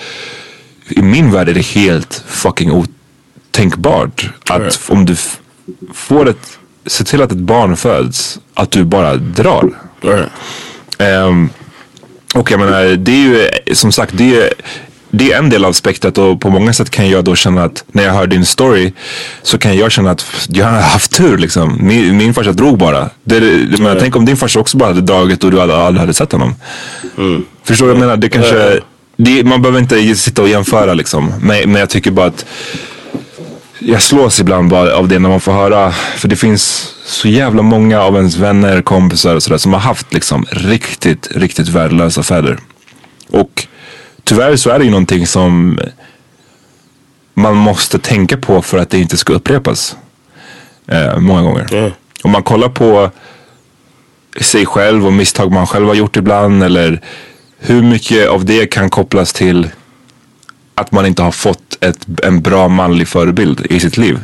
[0.89, 4.29] i min värld är det helt fucking otänkbart.
[4.49, 4.79] Att Right.
[4.87, 5.15] om du
[5.93, 9.69] får ett, se till att ett barn föds, att du bara drar.
[10.01, 10.29] Right.
[10.97, 11.49] Ehm,
[12.35, 14.53] och jag menar, det är ju som sagt, det är,
[15.11, 17.83] det är en del av spektrat och på många sätt kan jag då känna att
[17.91, 18.93] när jag hör din story
[19.41, 21.77] så kan jag känna att jag har haft tur liksom.
[21.81, 23.09] Min, min farsa drog bara.
[23.23, 23.41] Det,
[23.79, 26.31] men Tänk om din farsa också bara hade dragit och du hade, aldrig hade sett
[26.31, 26.55] honom.
[27.63, 28.17] Förstår du vad jag menar?
[28.17, 28.79] Det kanske,
[29.17, 31.33] det, man behöver inte sitta och jämföra liksom.
[31.41, 32.45] Men, men jag tycker bara att
[33.79, 35.91] jag slås ibland bara av det när man får höra.
[35.91, 40.13] För det finns så jävla många av ens vänner, kompisar och sådär som har haft
[40.13, 42.57] liksom riktigt, riktigt värdelösa fäder.
[43.29, 43.67] Och
[44.23, 45.79] tyvärr så är det ju någonting som
[47.33, 49.97] man måste tänka på för att det inte ska upprepas.
[50.87, 51.73] Eh, många gånger.
[51.73, 51.91] Yeah.
[52.23, 53.11] Om man kollar på
[54.41, 57.01] sig själv och misstag man själv har gjort ibland eller
[57.59, 59.69] hur mycket av det kan kopplas till
[60.75, 64.19] att man inte har fått ett, en bra manlig förebild i sitt liv.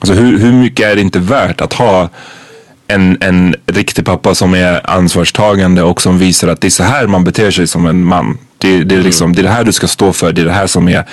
[0.00, 2.08] Alltså hur, hur mycket är det inte värt att ha
[2.94, 7.06] en, en riktig pappa som är ansvarstagande och som visar att det är så här
[7.06, 8.38] man beter sig som en man.
[8.58, 10.52] Det, det, är, liksom, det är det här du ska stå för, det är det
[10.52, 11.04] här som är,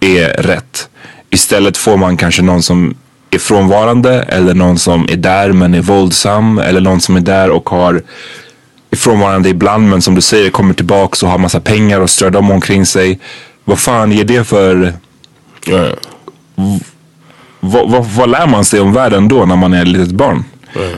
[0.00, 0.88] är rätt.
[1.30, 2.94] Istället får man kanske någon som
[3.30, 7.50] är frånvarande eller någon som är där men är våldsam eller någon som är där
[7.50, 8.02] och har
[8.90, 12.30] är frånvarande ibland men som du säger kommer tillbaks och har massa pengar och strör
[12.30, 13.20] dem omkring sig.
[13.64, 14.94] Vad fan ger det för...
[17.60, 20.44] Vad, vad, vad lär man sig om världen då när man är ett litet barn?
[20.76, 20.90] Eh,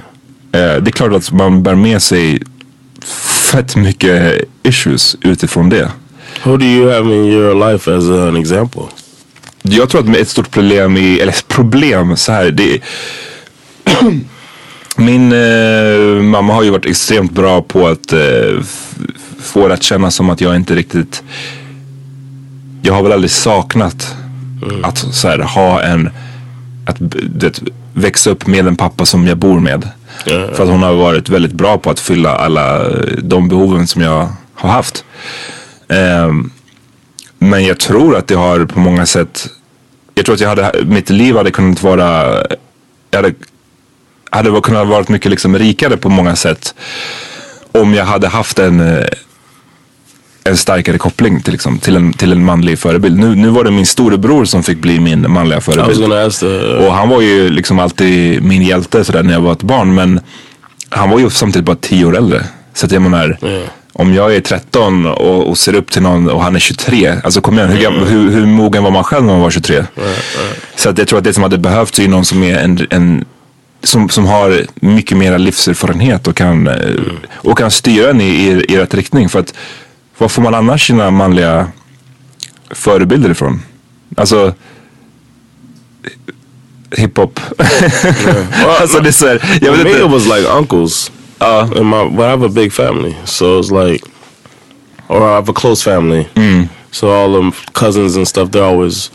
[0.53, 2.43] det är klart att man bär med sig
[3.53, 5.91] fett mycket issues utifrån det.
[6.43, 8.83] Who do you have in your life as an example?
[9.63, 12.81] Jag tror att ett stort problem i, eller problem så här, det
[14.97, 18.63] Min eh, mamma har ju varit extremt bra på att eh,
[19.41, 21.23] få det att kännas som att jag inte riktigt
[22.83, 24.17] Jag har väl aldrig saknat
[24.83, 26.11] att så här, ha en
[26.87, 27.63] Att du vet,
[27.95, 29.89] växa upp med en pappa som jag bor med.
[30.25, 34.03] För att hon har varit väldigt bra på att fylla alla eh, de behoven som
[34.03, 35.05] jag har haft.
[35.89, 36.51] Ehm,
[37.39, 39.49] men jag tror att det har på många sätt
[40.15, 42.35] Jag tror att jag hade, mitt liv hade kunnat vara
[43.11, 43.35] Jag hade,
[44.31, 46.75] hade kunnat varit mycket liksom rikare på många sätt.
[47.73, 49.07] Om jag hade haft en eh,
[50.45, 53.19] en starkare koppling till, liksom, till, en, till en manlig förebild.
[53.19, 55.99] Nu, nu var det min storebror som fick bli min manliga förebild.
[56.41, 56.87] the.
[56.87, 59.95] Och han var ju liksom alltid min hjälte sådär när jag var ett barn.
[59.95, 60.21] Men
[60.89, 62.45] han var ju samtidigt bara tio år äldre.
[62.75, 63.39] Så att jag menar,
[63.93, 67.15] om jag är 13 och, och ser upp till någon och han är 23.
[67.25, 69.85] Alltså kom igen, hur, gam- hur, hur mogen var man själv när man var 23?
[70.77, 73.25] Så att jag tror att det som hade behövts är någon som är en, en
[73.83, 76.75] som, som har mycket mera livserfarenhet och kan, eh,
[77.35, 79.29] och kan styra en i, i, i rätt riktning.
[79.29, 79.55] För att
[80.19, 81.69] var får man annars sina manliga
[82.71, 83.63] förebilder ifrån?
[84.17, 84.55] Alltså
[86.97, 87.41] hiphop.
[88.81, 90.05] alltså det är så här, jag vet inte.
[90.05, 91.11] was like uncles.
[91.41, 94.05] Uh, and my, but I have a big family, so it's like,
[95.09, 96.27] or I have a close family.
[96.91, 99.11] So all them cousins and stuff, they're always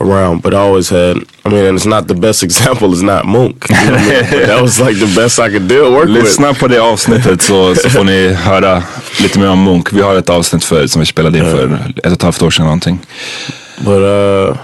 [0.00, 0.42] around.
[0.42, 2.92] But I always had, I mean, and it's not the best example.
[2.92, 3.66] It's not Monk.
[3.68, 4.46] You know I mean?
[4.46, 6.16] That was like the best I could do work with.
[6.16, 8.82] Lyssna på det avsnittet så, så får ni höra
[9.22, 9.92] lite mer om Munk.
[9.92, 12.50] Vi har ett avsnitt för, som vi spelade in för ett och ett halvt år
[12.50, 13.00] sedan någonting.
[13.78, 14.56] But uh,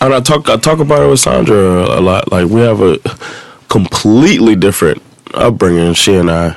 [0.00, 2.32] and I talk I talk about it with Sandra a lot.
[2.32, 2.96] Like we have a
[3.68, 5.02] completely different
[5.34, 6.54] upbringing, she and I.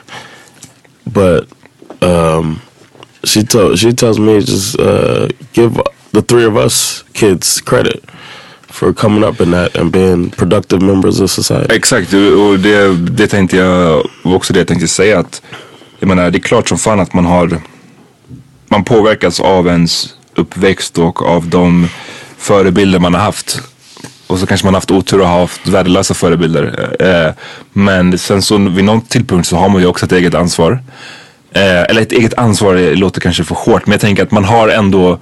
[1.05, 1.47] But
[2.01, 2.61] um,
[3.23, 5.77] she told she tells me just uh, give
[6.13, 8.03] the three of us kids credit
[8.69, 11.75] for coming up in that and being productive members of society.
[11.75, 15.41] Exakt, och det, det tänkte jag, också det jag tänkte säga att
[15.99, 17.61] jag menar, det är klart som fan att man har
[18.67, 21.87] man påverkas av ens uppväxt och av de
[22.37, 23.61] förebilder man har haft.
[24.27, 26.95] Och så kanske man har haft otur och haft värdelösa förebilder.
[26.99, 27.33] Eh,
[27.73, 30.71] men sen så vid någon tidpunkt så har man ju också ett eget ansvar.
[31.51, 34.67] Eh, eller ett eget ansvar låter kanske för hårt men jag tänker att man har
[34.69, 35.19] ändå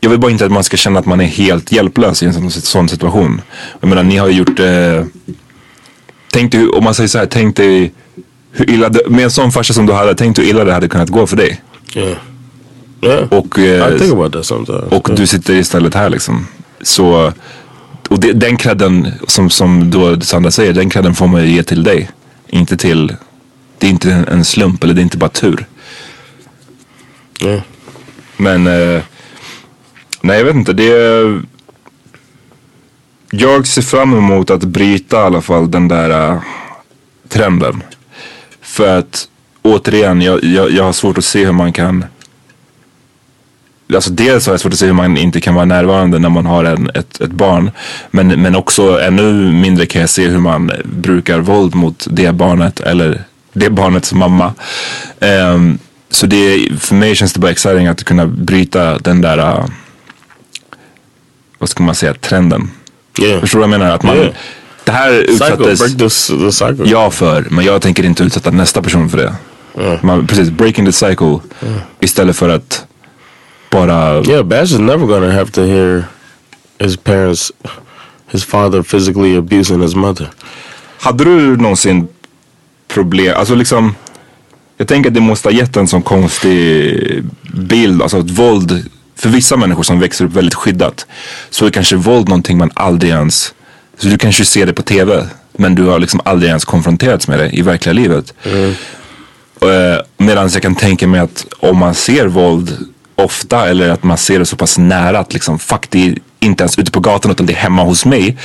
[0.00, 2.34] jag vill bara inte att man ska känna att man är helt hjälplös i en
[2.34, 3.40] sån, sån situation.
[3.80, 5.04] Jag menar ni har ju gjort eh,
[6.36, 7.92] Tänk dig, om man säger så här, tänk dig
[8.52, 10.88] hur illa det, med en sån farsa som du hade, tänkt hur illa det hade
[10.88, 11.60] kunnat gå för dig.
[11.94, 12.16] Yeah.
[13.02, 13.32] Yeah.
[13.32, 14.92] Och, eh, I think about that sometimes.
[14.92, 16.46] och du sitter istället här liksom.
[16.80, 17.32] Så,
[18.08, 21.62] och det, den credden som, som då Sandra säger, den credden får man ju ge
[21.62, 22.10] till dig.
[22.48, 23.16] Inte till,
[23.78, 25.66] det är inte en, en slump eller det är inte bara tur.
[27.40, 27.60] Yeah.
[28.36, 29.02] Men, eh,
[30.26, 30.72] nej jag vet inte.
[30.72, 31.42] Det är,
[33.30, 36.40] jag ser fram emot att bryta i alla fall den där uh,
[37.28, 37.82] trenden.
[38.60, 39.28] För att
[39.62, 42.04] återigen, jag, jag, jag har svårt att se hur man kan
[43.94, 46.46] Alltså dels har jag svårt att se hur man inte kan vara närvarande när man
[46.46, 47.70] har en, ett, ett barn.
[48.10, 52.80] Men, men också ännu mindre kan jag se hur man brukar våld mot det barnet
[52.80, 54.54] eller det barnets mamma.
[55.20, 55.78] Um,
[56.10, 59.66] så det, för mig känns det bara exciting att kunna bryta den där, uh,
[61.58, 62.70] vad ska man säga, trenden.
[63.20, 63.40] Yeah.
[63.40, 63.94] Förstår du vad jag menar?
[63.94, 64.34] Att man, Yeah.
[64.84, 66.90] Det här utsattes break this, the cycle.
[66.90, 69.34] jag för, men jag tänker inte utsätta nästa person för det.
[70.02, 71.38] Man, precis, breaking the cycle
[72.00, 72.86] istället för att
[73.70, 76.04] bara Yeah, Bash is never gonna have to hear
[76.78, 77.52] his parents,
[78.30, 80.30] his father physically abusing his mother.
[81.00, 82.08] Hade du någonsin
[82.88, 83.94] problem, alltså liksom
[84.76, 89.28] Jag tänker att det måste ha gett en sån konstig bild, alltså att våld För
[89.28, 91.06] vissa människor som växer upp väldigt skyddat
[91.50, 93.54] Så är kanske våld någonting man aldrig ens
[93.98, 97.38] Så du kanske ser det på tv Men du har liksom aldrig ens konfronterats med
[97.38, 98.34] det i verkliga livet
[99.60, 102.78] Eh, Medan jag kan tänka mig att om man ser våld
[103.14, 106.62] ofta eller att man ser det så pass nära att liksom fuck det är inte
[106.62, 108.36] ens ute på gatan utan det är hemma hos mig.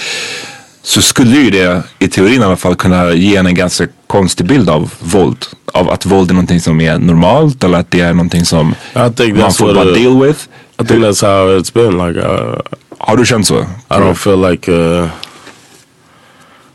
[0.83, 4.45] Så skulle ju det i teorin i alla fall kunna ge en en ganska konstig
[4.45, 5.45] bild av våld.
[5.73, 9.53] Av att våld är någonting som är normalt eller att det är någonting som man
[9.53, 10.47] får bara deal with.
[10.79, 12.07] I think that's how it's been.
[12.07, 12.59] Like, uh,
[12.97, 13.59] Har du känt så?
[13.59, 15.05] I don't feel like uh,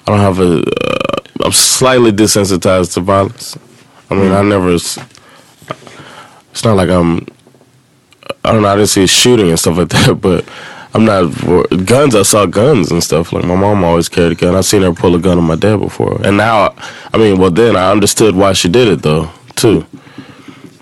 [0.06, 0.44] I don't have a.
[0.44, 3.58] Uh, I'm slightly desensitized to violence.
[4.10, 4.74] I mean, I never.
[4.74, 7.26] It's not like I'm.
[8.44, 8.72] I don't know.
[8.72, 10.44] I didn't see shooting and stuff like that, but
[10.96, 12.14] I'm not for guns.
[12.14, 13.30] I saw guns and stuff.
[13.32, 14.54] Like my mom always carried a gun.
[14.54, 16.74] I've seen her pull a gun on my dad before, and now,
[17.12, 19.85] I mean, well, then I understood why she did it though too.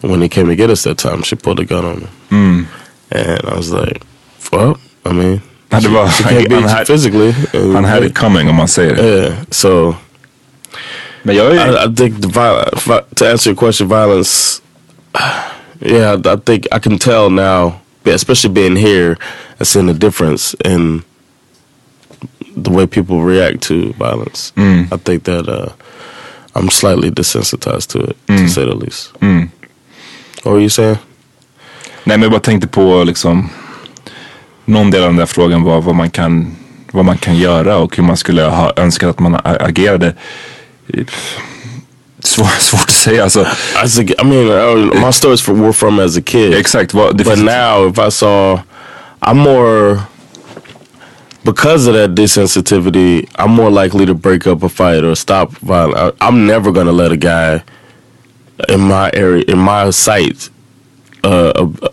[0.03, 2.62] When he came to get us that time, she pulled a gun on me, hmm.
[3.11, 4.03] and I was like,
[4.53, 7.85] "Well, I mean, Ja, det var, she can't beat han, you had, physically." and- han
[7.85, 9.03] had it coming om man säger det.
[9.03, 9.35] yeah.
[9.50, 9.96] So
[11.22, 13.05] Men jag är, I, I think the violence.
[13.16, 14.62] To answer your question, violence.
[15.81, 17.72] Yeah, I, I think I can tell now,
[18.12, 19.17] especially being here,
[19.59, 21.03] and seeing the difference in
[22.57, 24.53] the way people react to violence.
[24.93, 25.69] I think that uh,
[26.55, 29.12] I'm slightly desensitized to it, to say the least.
[30.43, 30.99] What were you saying?
[32.07, 33.49] Nej men jag bara tänkte på liksom
[34.64, 36.57] Någon del av den där frågan var vad man kan
[36.93, 40.14] Vad man kan göra och hur man skulle ha önskat att man agerade
[42.24, 43.46] Svår, Svårt att säga alltså
[43.82, 46.54] As a, I mean, uh, my stories for, were from as a kid.
[46.54, 48.58] Exakt vad, det But finns, now, if I saw,
[49.20, 50.00] I'm more
[51.44, 53.28] because of that desensitivity.
[53.37, 56.14] I'm more likely to break up a fight or stop violence.
[56.20, 57.62] I, I'm never gonna let a guy
[58.68, 60.50] in my area, in my sight,
[61.22, 61.88] uh, uh,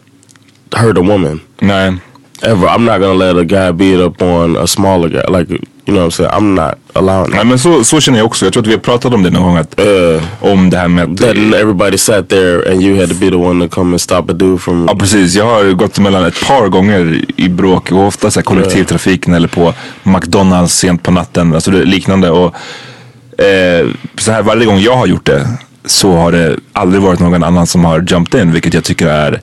[0.73, 1.99] hurt a woman Nej
[2.43, 2.67] ever.
[2.67, 5.23] I'm not gonna let a guy beat up on a smaller guy.
[5.27, 5.49] Like
[5.91, 6.31] you know what I'm saying.
[6.31, 8.45] I'm not allowing Nej men så, så känner jag också.
[8.45, 9.57] Jag tror att vi har pratat om det någon gång.
[9.57, 11.17] Att, Uh, om det här med att...
[11.17, 14.29] that everybody sat there and you had to be the one to come and stop
[14.29, 14.85] a dude from.
[14.87, 18.45] Ja precis, jag har gått emellan ett par gånger i bråk och ofta så här
[18.45, 19.73] kollektivtrafiken eller på
[20.03, 21.53] McDonalds sent på natten.
[21.53, 22.29] Alltså liknande.
[22.29, 22.55] Och,
[23.43, 25.47] eh, så här varje gång jag har gjort det
[25.85, 28.51] så har det aldrig varit någon annan som har jumped in.
[28.51, 29.41] Vilket jag tycker är,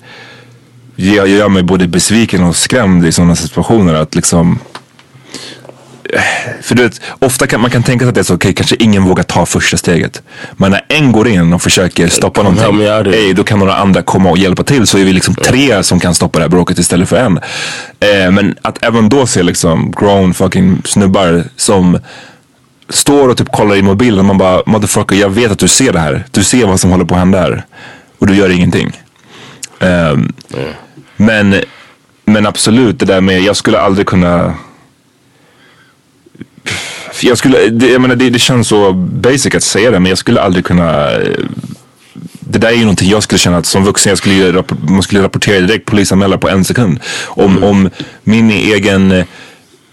[0.96, 3.94] jag gör mig både besviken och skrämd i sådana situationer.
[3.94, 4.58] Att liksom
[6.62, 8.76] för du vet, ofta kan man kan tänka sig att det är så, okej kanske
[8.78, 10.22] ingen vågar ta första steget.
[10.52, 12.80] Men när en går in och försöker stoppa någonting,
[13.14, 14.86] ey, då kan några andra komma och hjälpa till.
[14.86, 17.38] Så är vi liksom tre som kan stoppa det här bråket istället för en.
[18.00, 21.98] Eh, men att även då se liksom grown fucking snubbar som
[22.88, 26.00] står och typ kollar i mobilen man bara motherfucker jag vet att du ser det
[26.00, 26.24] här.
[26.30, 27.64] Du ser vad som håller på att hända här.
[28.18, 28.92] Och du gör ingenting.
[29.80, 30.32] Ehm,
[31.16, 31.54] men,
[32.24, 34.54] men absolut det där med, jag skulle aldrig kunna
[37.22, 40.18] jag skulle, det, jag menar, det, det känns så basic att säga det men jag
[40.18, 41.44] skulle aldrig kunna eh,
[42.50, 45.22] det där är ju någonting jag skulle känna att som vuxen jag skulle man skulle
[45.22, 47.00] rapportera direkt polisanmäla på en sekund.
[47.26, 47.90] Om, om
[48.24, 49.24] min egen, eh,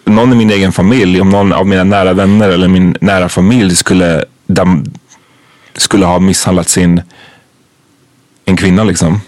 [0.05, 3.75] någon i min egen familj, om någon av mina nära vänner eller min nära familj
[3.75, 4.85] skulle, dam,
[5.75, 7.01] skulle ha misshandlat sin,
[8.45, 9.21] en kvinna liksom.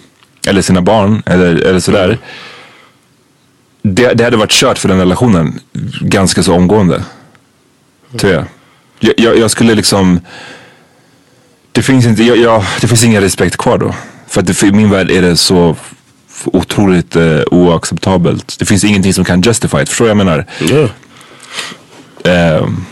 [0.47, 2.17] Eller sina barn eller, eller sådär.
[3.81, 5.59] Det, det hade varit kört för den relationen
[6.01, 7.03] ganska så omgående.
[8.17, 8.45] Tror jag.
[8.99, 10.19] Jag, jag, jag skulle liksom
[11.71, 13.95] Det finns inte, ja, ja, det finns ingen respekt kvar då.
[14.27, 15.75] För att det, i min värld är det så
[16.45, 18.59] otroligt eh, oacceptabelt.
[18.59, 19.89] Det finns ingenting som kan justify it.
[19.89, 20.45] Förstår du vad jag menar?
[20.61, 20.89] Yeah.
[22.23, 22.85] Ehm,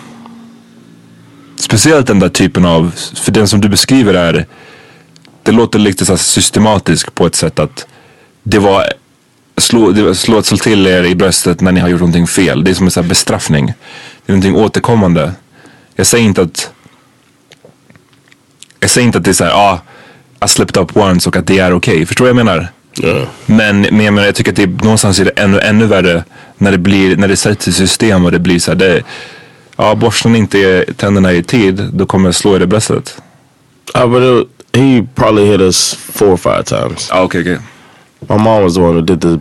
[1.55, 4.45] speciellt den där typen av, för den som du beskriver är,
[5.43, 7.87] det låter lite så här systematisk på ett sätt att
[8.43, 8.85] det var
[9.57, 12.63] slå, det var slå, till er i bröstet när ni har gjort någonting fel.
[12.63, 13.73] Det är som en så här bestraffning.
[14.25, 15.31] Det är någonting återkommande.
[15.95, 16.71] Jag säger inte att
[18.79, 19.79] jag säger inte att det är så här, ah,
[20.45, 22.05] I slipped up once och att det är okej.
[22.05, 22.67] Förstår du vad jag menar?
[23.03, 23.27] Yeah.
[23.45, 26.23] Men, men jag, menar, jag tycker att det är, någonstans är det ännu, ännu värre
[26.57, 29.03] när det blir, när det sätts i system och det blir så här, det,
[29.77, 33.21] ja borstar ni inte tänderna i tid, då kommer jag slå i bröstet.
[33.97, 37.07] Uh, but it, he probably hit us four or five times.
[37.11, 37.57] Ja okej okej.
[38.19, 39.39] My mom was the one who did the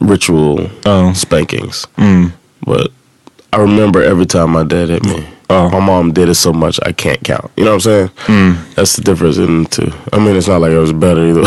[0.00, 1.12] ritual Oh.
[1.14, 1.88] spankings.
[1.96, 2.32] Mm.
[2.60, 2.92] But
[3.52, 5.26] I remember every time my dad hit me.
[5.48, 5.68] Oh.
[5.70, 7.50] My mom did it so much I can't count.
[7.56, 8.08] You know what I'm saying?
[8.26, 8.74] Mm.
[8.76, 9.92] That's the difference in the two.
[10.12, 11.42] I mean, it's not like it was better either.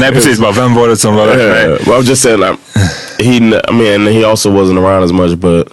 [0.00, 1.78] Nej precis, bara vem var det som var Yeah, där?
[1.86, 2.58] but I'm just saying, like,
[3.20, 3.36] he.
[3.68, 5.68] I mean, he also wasn't around as much, but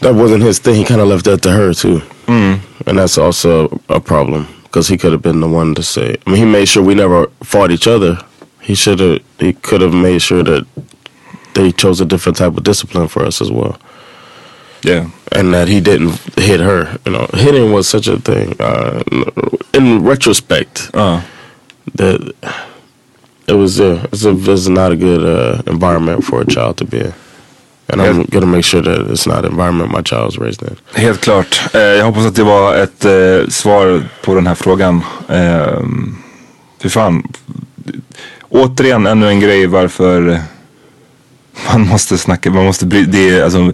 [0.00, 0.74] that wasn't his thing.
[0.74, 2.58] He kind of left that to her too, Mm.
[2.86, 6.16] and that's also a problem because he could have been the one to say.
[6.26, 8.18] I mean, he made sure we never fought each other.
[8.60, 9.18] He should have.
[9.38, 10.66] He could have made sure that
[11.54, 13.76] they chose a different type of discipline for us as well,
[14.84, 15.06] Yeah.
[15.32, 16.98] and that he didn't hit her.
[17.06, 18.54] You know, hitting was such a thing.
[18.60, 19.02] Uh,
[19.72, 21.20] in retrospect, Ja.
[21.94, 22.20] that
[23.46, 26.84] it was a it's, a it's not a good uh, environment for a child to
[26.84, 27.12] be in.
[27.88, 28.26] And I'm Yeah.
[28.30, 30.76] gonna make sure that it's not environment my child was raised in.
[30.94, 31.60] Helt klart.
[31.74, 35.02] Eh, jag hoppas att det var ett eh, svar på den här frågan.
[35.28, 35.80] Eh,
[36.82, 37.22] fy fan.
[38.48, 40.40] Återigen ännu en grej varför
[41.72, 43.72] man måste snacka, man måste bry, det är alltså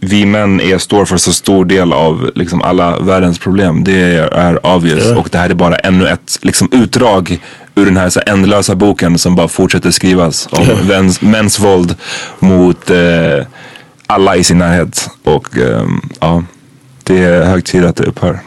[0.00, 3.84] vi män är, står för så stor del av liksom alla världens problem.
[3.84, 4.00] Det
[4.32, 5.04] är obvious.
[5.06, 5.16] Ja.
[5.18, 7.38] Och det här är bara ännu ett liksom, utdrag
[7.74, 10.48] ur den här så här, ändlösa boken som bara fortsätter skrivas.
[10.50, 10.76] Om Ja.
[10.88, 11.94] mäns, mäns våld
[12.38, 13.46] mot eh,
[14.06, 15.10] alla i sin närhet.
[15.24, 16.44] Och ehm, ja,
[17.02, 18.40] det är hög tid att det upphör.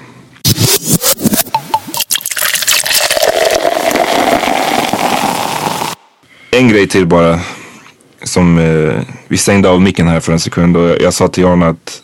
[6.52, 7.40] En grej till bara.
[8.24, 11.64] Som eh, vi stängde av micken här för en sekund och jag sa till Jan
[11.64, 12.02] att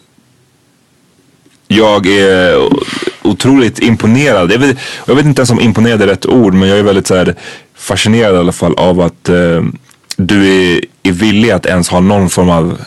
[1.68, 2.70] jag är
[3.22, 4.52] otroligt imponerad.
[4.52, 7.08] Jag vet, jag vet inte ens om imponerad är rätt ord men jag är väldigt
[7.08, 7.36] så här,
[7.76, 9.64] fascinerad i alla fall av att eh,
[10.18, 12.78] du är, är villig att ens ha någon form av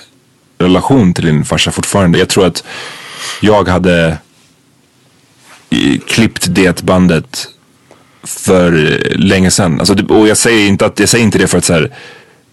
[0.58, 2.18] relation till din farsa fortfarande.
[2.18, 2.64] Jag tror att
[3.40, 4.18] jag hade
[5.70, 7.48] eh, klippt det bandet
[8.24, 9.80] för eh, länge sedan.
[9.80, 11.90] Alltså, och jag säger inte, att, jag säger inte det för att så här,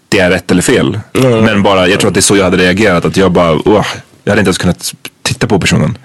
[0.08, 1.00] det är rätt eller fel.
[1.22, 3.04] Men bara, jag tror att det är så jag hade reagerat.
[3.04, 3.86] Att jag bara, "Åh,
[4.24, 5.98] jag hade inte ens kunnat titta på personen.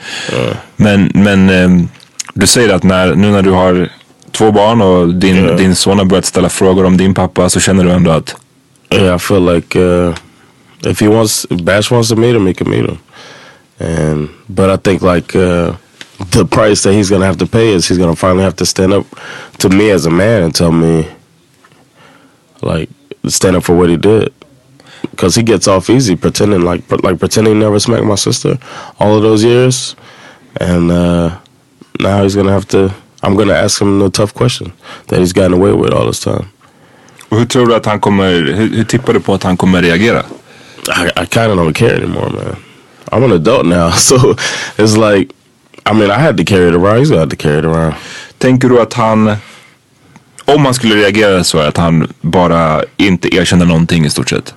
[0.75, 1.89] Men, men ehm,
[2.33, 3.89] du säger att när, nu när du har
[4.31, 5.53] två barn och din, Ja.
[5.53, 8.35] din son har börjat ställa frågor om din pappa så känner du ändå att
[8.93, 10.13] Yeah, I feel like uh,
[10.85, 12.97] if he wants, Bash wants to meet him, he can meet him.
[13.79, 15.73] And but I think like uh,
[16.31, 18.93] the price that he's gonna have to pay is he's gonna finally have to stand
[18.93, 19.05] up
[19.57, 21.05] to me as a man and tell me,
[22.61, 22.89] like,
[23.27, 24.33] stand up for what he did.
[25.09, 28.59] Because he gets off easy pretending like like pretending he never smacked my sister
[28.99, 29.95] all of those years,
[30.59, 31.37] and uh,
[31.99, 32.93] now he's gonna have to.
[33.23, 34.73] I'm gonna ask him the tough question
[35.07, 36.49] that he's gotten away with all this time.
[37.31, 39.81] Och hur tror du att han kommer, hur, hur tippar du på att han kommer
[39.81, 40.23] reagera?
[40.87, 42.55] I, I kind of don't care anymore, man.
[43.11, 44.35] I'm an adult now, so
[44.77, 45.33] it's like,
[45.85, 46.99] I mean, I had to carry it around.
[46.99, 47.95] He's gonna have to carry it around.
[48.37, 49.35] Tänker du att han,
[50.55, 54.53] om han skulle reagera så att han bara inte erkänner någonting i stort sett?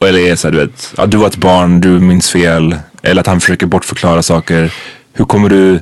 [0.00, 2.76] Eller är så här, du vet, ja, du var ett barn, du minns fel.
[3.02, 4.72] Eller att han försöker bortförklara saker.
[5.12, 5.80] Hur kommer du,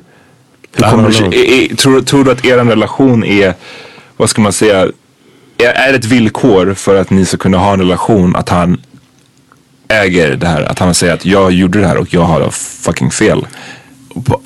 [0.72, 3.54] hur kommer du är, är, tror, tror du att er relation är,
[4.16, 4.88] vad ska man säga,
[5.58, 8.80] är, är ett villkor för att ni ska kunna ha en relation att han
[9.88, 10.62] äger det här?
[10.62, 13.46] Att han säger att jag gjorde det här och jag har fucking fel.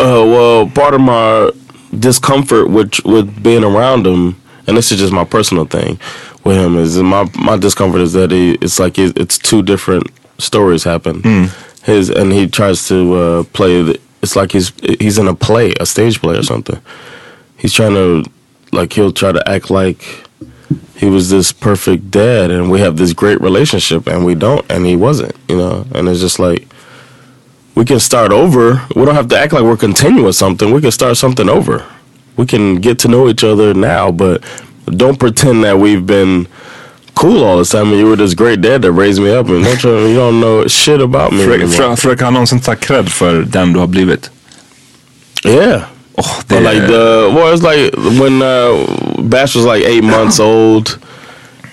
[0.00, 1.50] Uh, well, part of my
[1.90, 4.34] discomfort with with being around him,
[4.68, 5.98] and this is just my personal thing
[6.44, 10.06] with him, is my my discomfort is that he, it's like it, it's two different
[10.38, 11.22] stories happen.
[11.82, 13.82] His and he tries to uh, play.
[13.82, 16.80] The, it's like he's he's in a play, a stage play or something.
[17.56, 18.24] He's trying to
[18.72, 20.02] like he'll try to act like
[20.96, 24.84] he was this perfect dad and we have this great relationship and we don't and
[24.84, 26.66] he wasn't you know and it's just like
[27.74, 30.90] we can start over we don't have to act like we're continuing something we can
[30.90, 31.86] start something over
[32.38, 34.42] we can get to know each other now but
[34.96, 36.46] don't pretend that we've been
[37.14, 39.64] cool all this time and you were this great dad that raised me up and
[39.64, 41.68] don't you, you don't know shit about me Frö- anymore.
[41.78, 44.30] frö- Försöker han någonsin ta cred för den du har blivit?
[45.44, 45.82] Yeah,
[46.20, 50.98] Oh, But like the well, it's like when uh, Bash was like eight months old,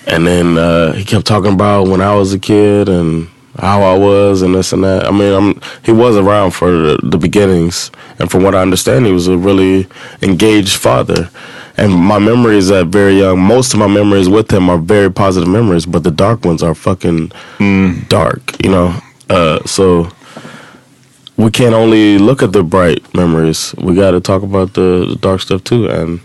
[0.06, 3.26] and then uh, he kept talking about when I was a kid and
[3.58, 5.06] how I was and this and that.
[5.06, 9.06] I mean, I'm he was around for the, the beginnings, and from what I understand,
[9.06, 9.86] he was a really
[10.22, 11.30] engaged father.
[11.78, 15.48] And my memories at very young, most of my memories with him are very positive
[15.48, 17.30] memories, but the dark ones are fucking
[18.08, 18.94] dark, you know.
[19.28, 20.08] Uh, so
[21.36, 23.74] we can't only look at the bright memories.
[23.76, 25.86] We got to talk about the, the dark stuff too.
[25.88, 26.20] And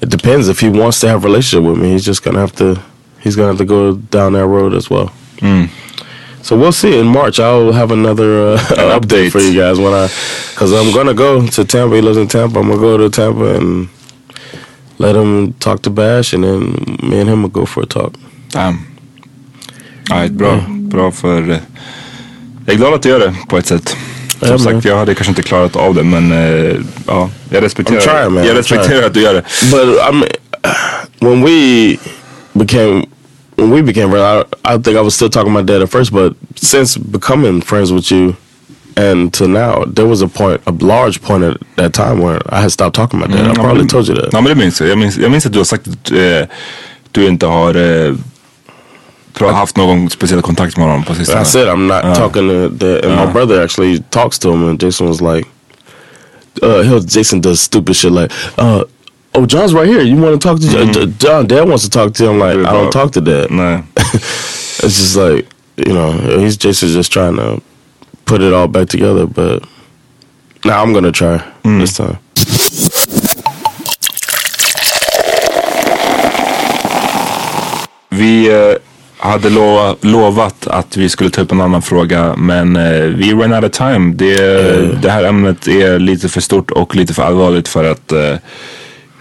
[0.00, 1.90] it depends if he wants to have a relationship with me.
[1.92, 2.80] He's just gonna have to.
[3.20, 5.12] He's gonna have to go down that road as well.
[6.42, 7.38] So we'll see in March.
[7.38, 8.58] I'll have another uh,
[8.98, 10.08] update for you guys when I,
[10.54, 11.94] because I'm gonna go to Tampa.
[11.96, 12.58] He lives in Tampa.
[12.60, 13.88] I'm gonna go to Tampa and
[14.98, 18.12] let him talk to Bash, and then me and him will go for a talk.
[18.50, 18.78] Damn.
[20.10, 20.64] Ja, bra.
[20.68, 21.50] Bra för...
[21.50, 21.58] eh,
[22.66, 23.96] Jag är glad att du gör det på ett sätt.
[24.40, 26.76] Som men- sagt, jag hade kanske inte klarat av det men eh,
[27.06, 28.46] ja, jag respekterar, I'm trying, man.
[28.46, 29.42] jag respekterar att du gör det.
[29.70, 30.28] But I mean,
[31.20, 31.96] when we
[32.52, 33.06] became
[33.56, 34.44] when we became real, I,
[34.74, 36.12] I think I was still talking about that at first.
[36.12, 38.34] But since becoming friends with you
[38.96, 42.60] and to now, there was a point, a large point at that time where I
[42.60, 43.40] had stopped talking about that.
[43.40, 44.32] I Mm, ja, probably men- told you that.
[44.32, 44.88] Ja men det minns jag.
[44.90, 46.48] Jag minns, jag minns att du har sagt att eh,
[47.12, 48.14] du inte har eh,
[49.54, 51.42] haft någon speciell kontakt med honom på sistone.
[51.42, 52.14] I said I'm not Uh.
[52.14, 55.48] talking to the, and my brother actually talks to him, and Jason was like,
[56.62, 58.82] uh, he'll, Jason does stupid shit like, uh,
[59.34, 60.02] oh, John's right here.
[60.02, 60.88] You want to talk to John?
[60.88, 61.18] Mm-hmm.
[61.18, 61.46] John?
[61.46, 62.38] Dad wants to talk to him.
[62.38, 63.50] Like, I don't talk to Dad.
[63.50, 63.82] Nej.
[64.84, 66.10] It's just like, you know,
[66.40, 67.60] he's Jason's just trying to
[68.24, 69.26] put it all back together.
[69.26, 69.62] But
[70.64, 71.78] now I'm gonna try Mm.
[71.80, 72.18] this time.
[78.08, 78.76] Vi eh,
[79.18, 83.52] hade lova, lovat att vi skulle ta upp en annan fråga men eh, vi ran
[83.52, 84.14] out of time.
[84.14, 84.36] Det,
[85.02, 88.12] det här ämnet är lite för stort och lite för allvarligt för att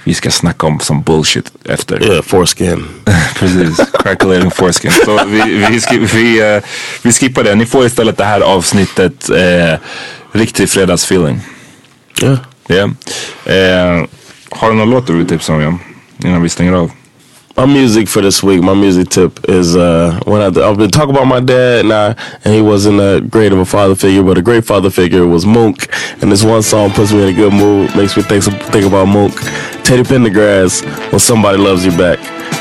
[0.04, 2.04] vi ska snacka om som bullshit efter.
[2.12, 2.86] Yeah, foreskin.
[3.36, 4.92] Precis, crackulating foreskin.
[5.06, 6.64] Så vi, vi, sk- vi, eh,
[7.02, 7.56] vi skippar det.
[7.56, 9.80] Ni får istället det här avsnittet eh,
[10.32, 11.42] riktig fredagsfeeling.
[12.22, 12.38] Yeah.
[12.70, 12.90] Yeah.
[13.46, 14.06] Eh,
[14.50, 15.80] har du någon låt du vill tipsa om Jan?
[16.24, 16.92] Innan vi stänger av.
[17.62, 21.12] My music for this week, my music tip is uh, when I, I've been talking
[21.12, 24.36] about my dad and I, and he wasn't a great of a father figure, but
[24.36, 25.88] a great father figure was Mook.
[26.24, 29.10] And this one song puts me in a good mood, makes me think think about
[29.10, 29.34] Mook.
[29.84, 30.82] Teddy Pendergrass,
[31.12, 32.18] When Somebody Loves You Back.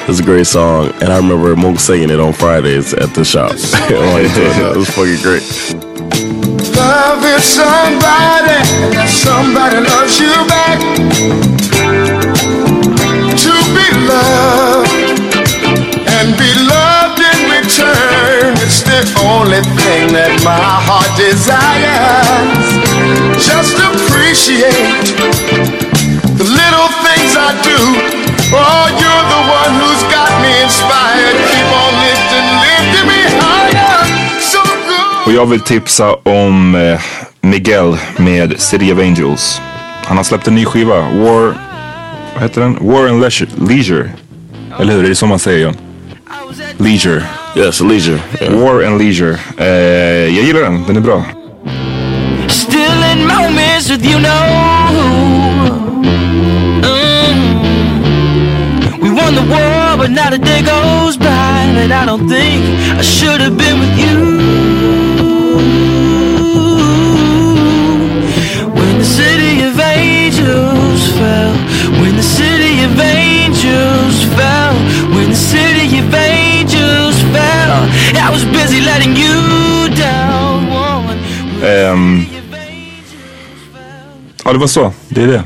[0.07, 3.53] It's a great song, and I remember Mook singing it on Fridays at the shop.
[3.57, 4.77] It.
[4.77, 5.41] Was fucking great.
[6.77, 8.65] Love is somebody,
[9.09, 10.79] somebody loves you back.
[13.41, 14.90] To be loved
[17.71, 22.67] return, it's the only thing that my heart desires.
[23.39, 25.15] Just appreciate
[26.39, 27.79] the little things I do.
[28.53, 31.37] Oh, you're the one who's got me inspired.
[31.51, 34.03] Keep on lifting, lifting me higher.
[34.41, 35.27] So good.
[35.27, 37.01] Och jag vill tipsa om eh,
[37.41, 39.61] Miguel med City of Angels.
[40.05, 41.01] Han har släppt en ny skiva.
[41.01, 41.55] War...
[42.35, 42.79] Vad heter den?
[42.81, 43.51] War and Leisure.
[43.69, 44.11] Leisure.
[44.81, 45.05] Eller hur?
[45.05, 45.77] Är det så man säger John?
[46.79, 47.21] Leisure.
[47.55, 48.21] Yes, Leisure.
[48.41, 48.55] Yeah.
[48.55, 49.39] War and Leisure.
[49.59, 49.67] Eh,
[50.37, 50.85] jag gillar den.
[50.87, 51.25] Den är bra.
[52.49, 54.45] Still in moments with you know.
[56.83, 57.63] Mm.
[59.03, 61.27] We won the war, but not a day goes by
[61.75, 62.65] that I don't think
[62.99, 65.10] I should have been with you.
[81.65, 82.25] Ehm,
[84.45, 84.93] ja, det var så.
[85.09, 85.43] Det är det.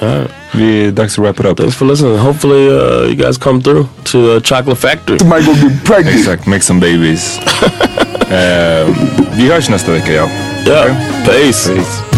[0.00, 0.30] Alright.
[0.52, 1.56] Vi är dags att wrap it up.
[1.56, 2.18] Thanks for listening.
[2.18, 5.18] Hopefully, uh, you guys come through to uh, Chocolate Factory.
[5.24, 6.16] Might go get pregnant.
[6.16, 7.40] Exakt, make some babies.
[8.30, 8.94] Ehm,
[9.36, 10.28] vi hörs nästa vecka ja.
[10.66, 10.96] Yeah.
[11.24, 11.68] Peace.
[11.74, 12.17] Peace.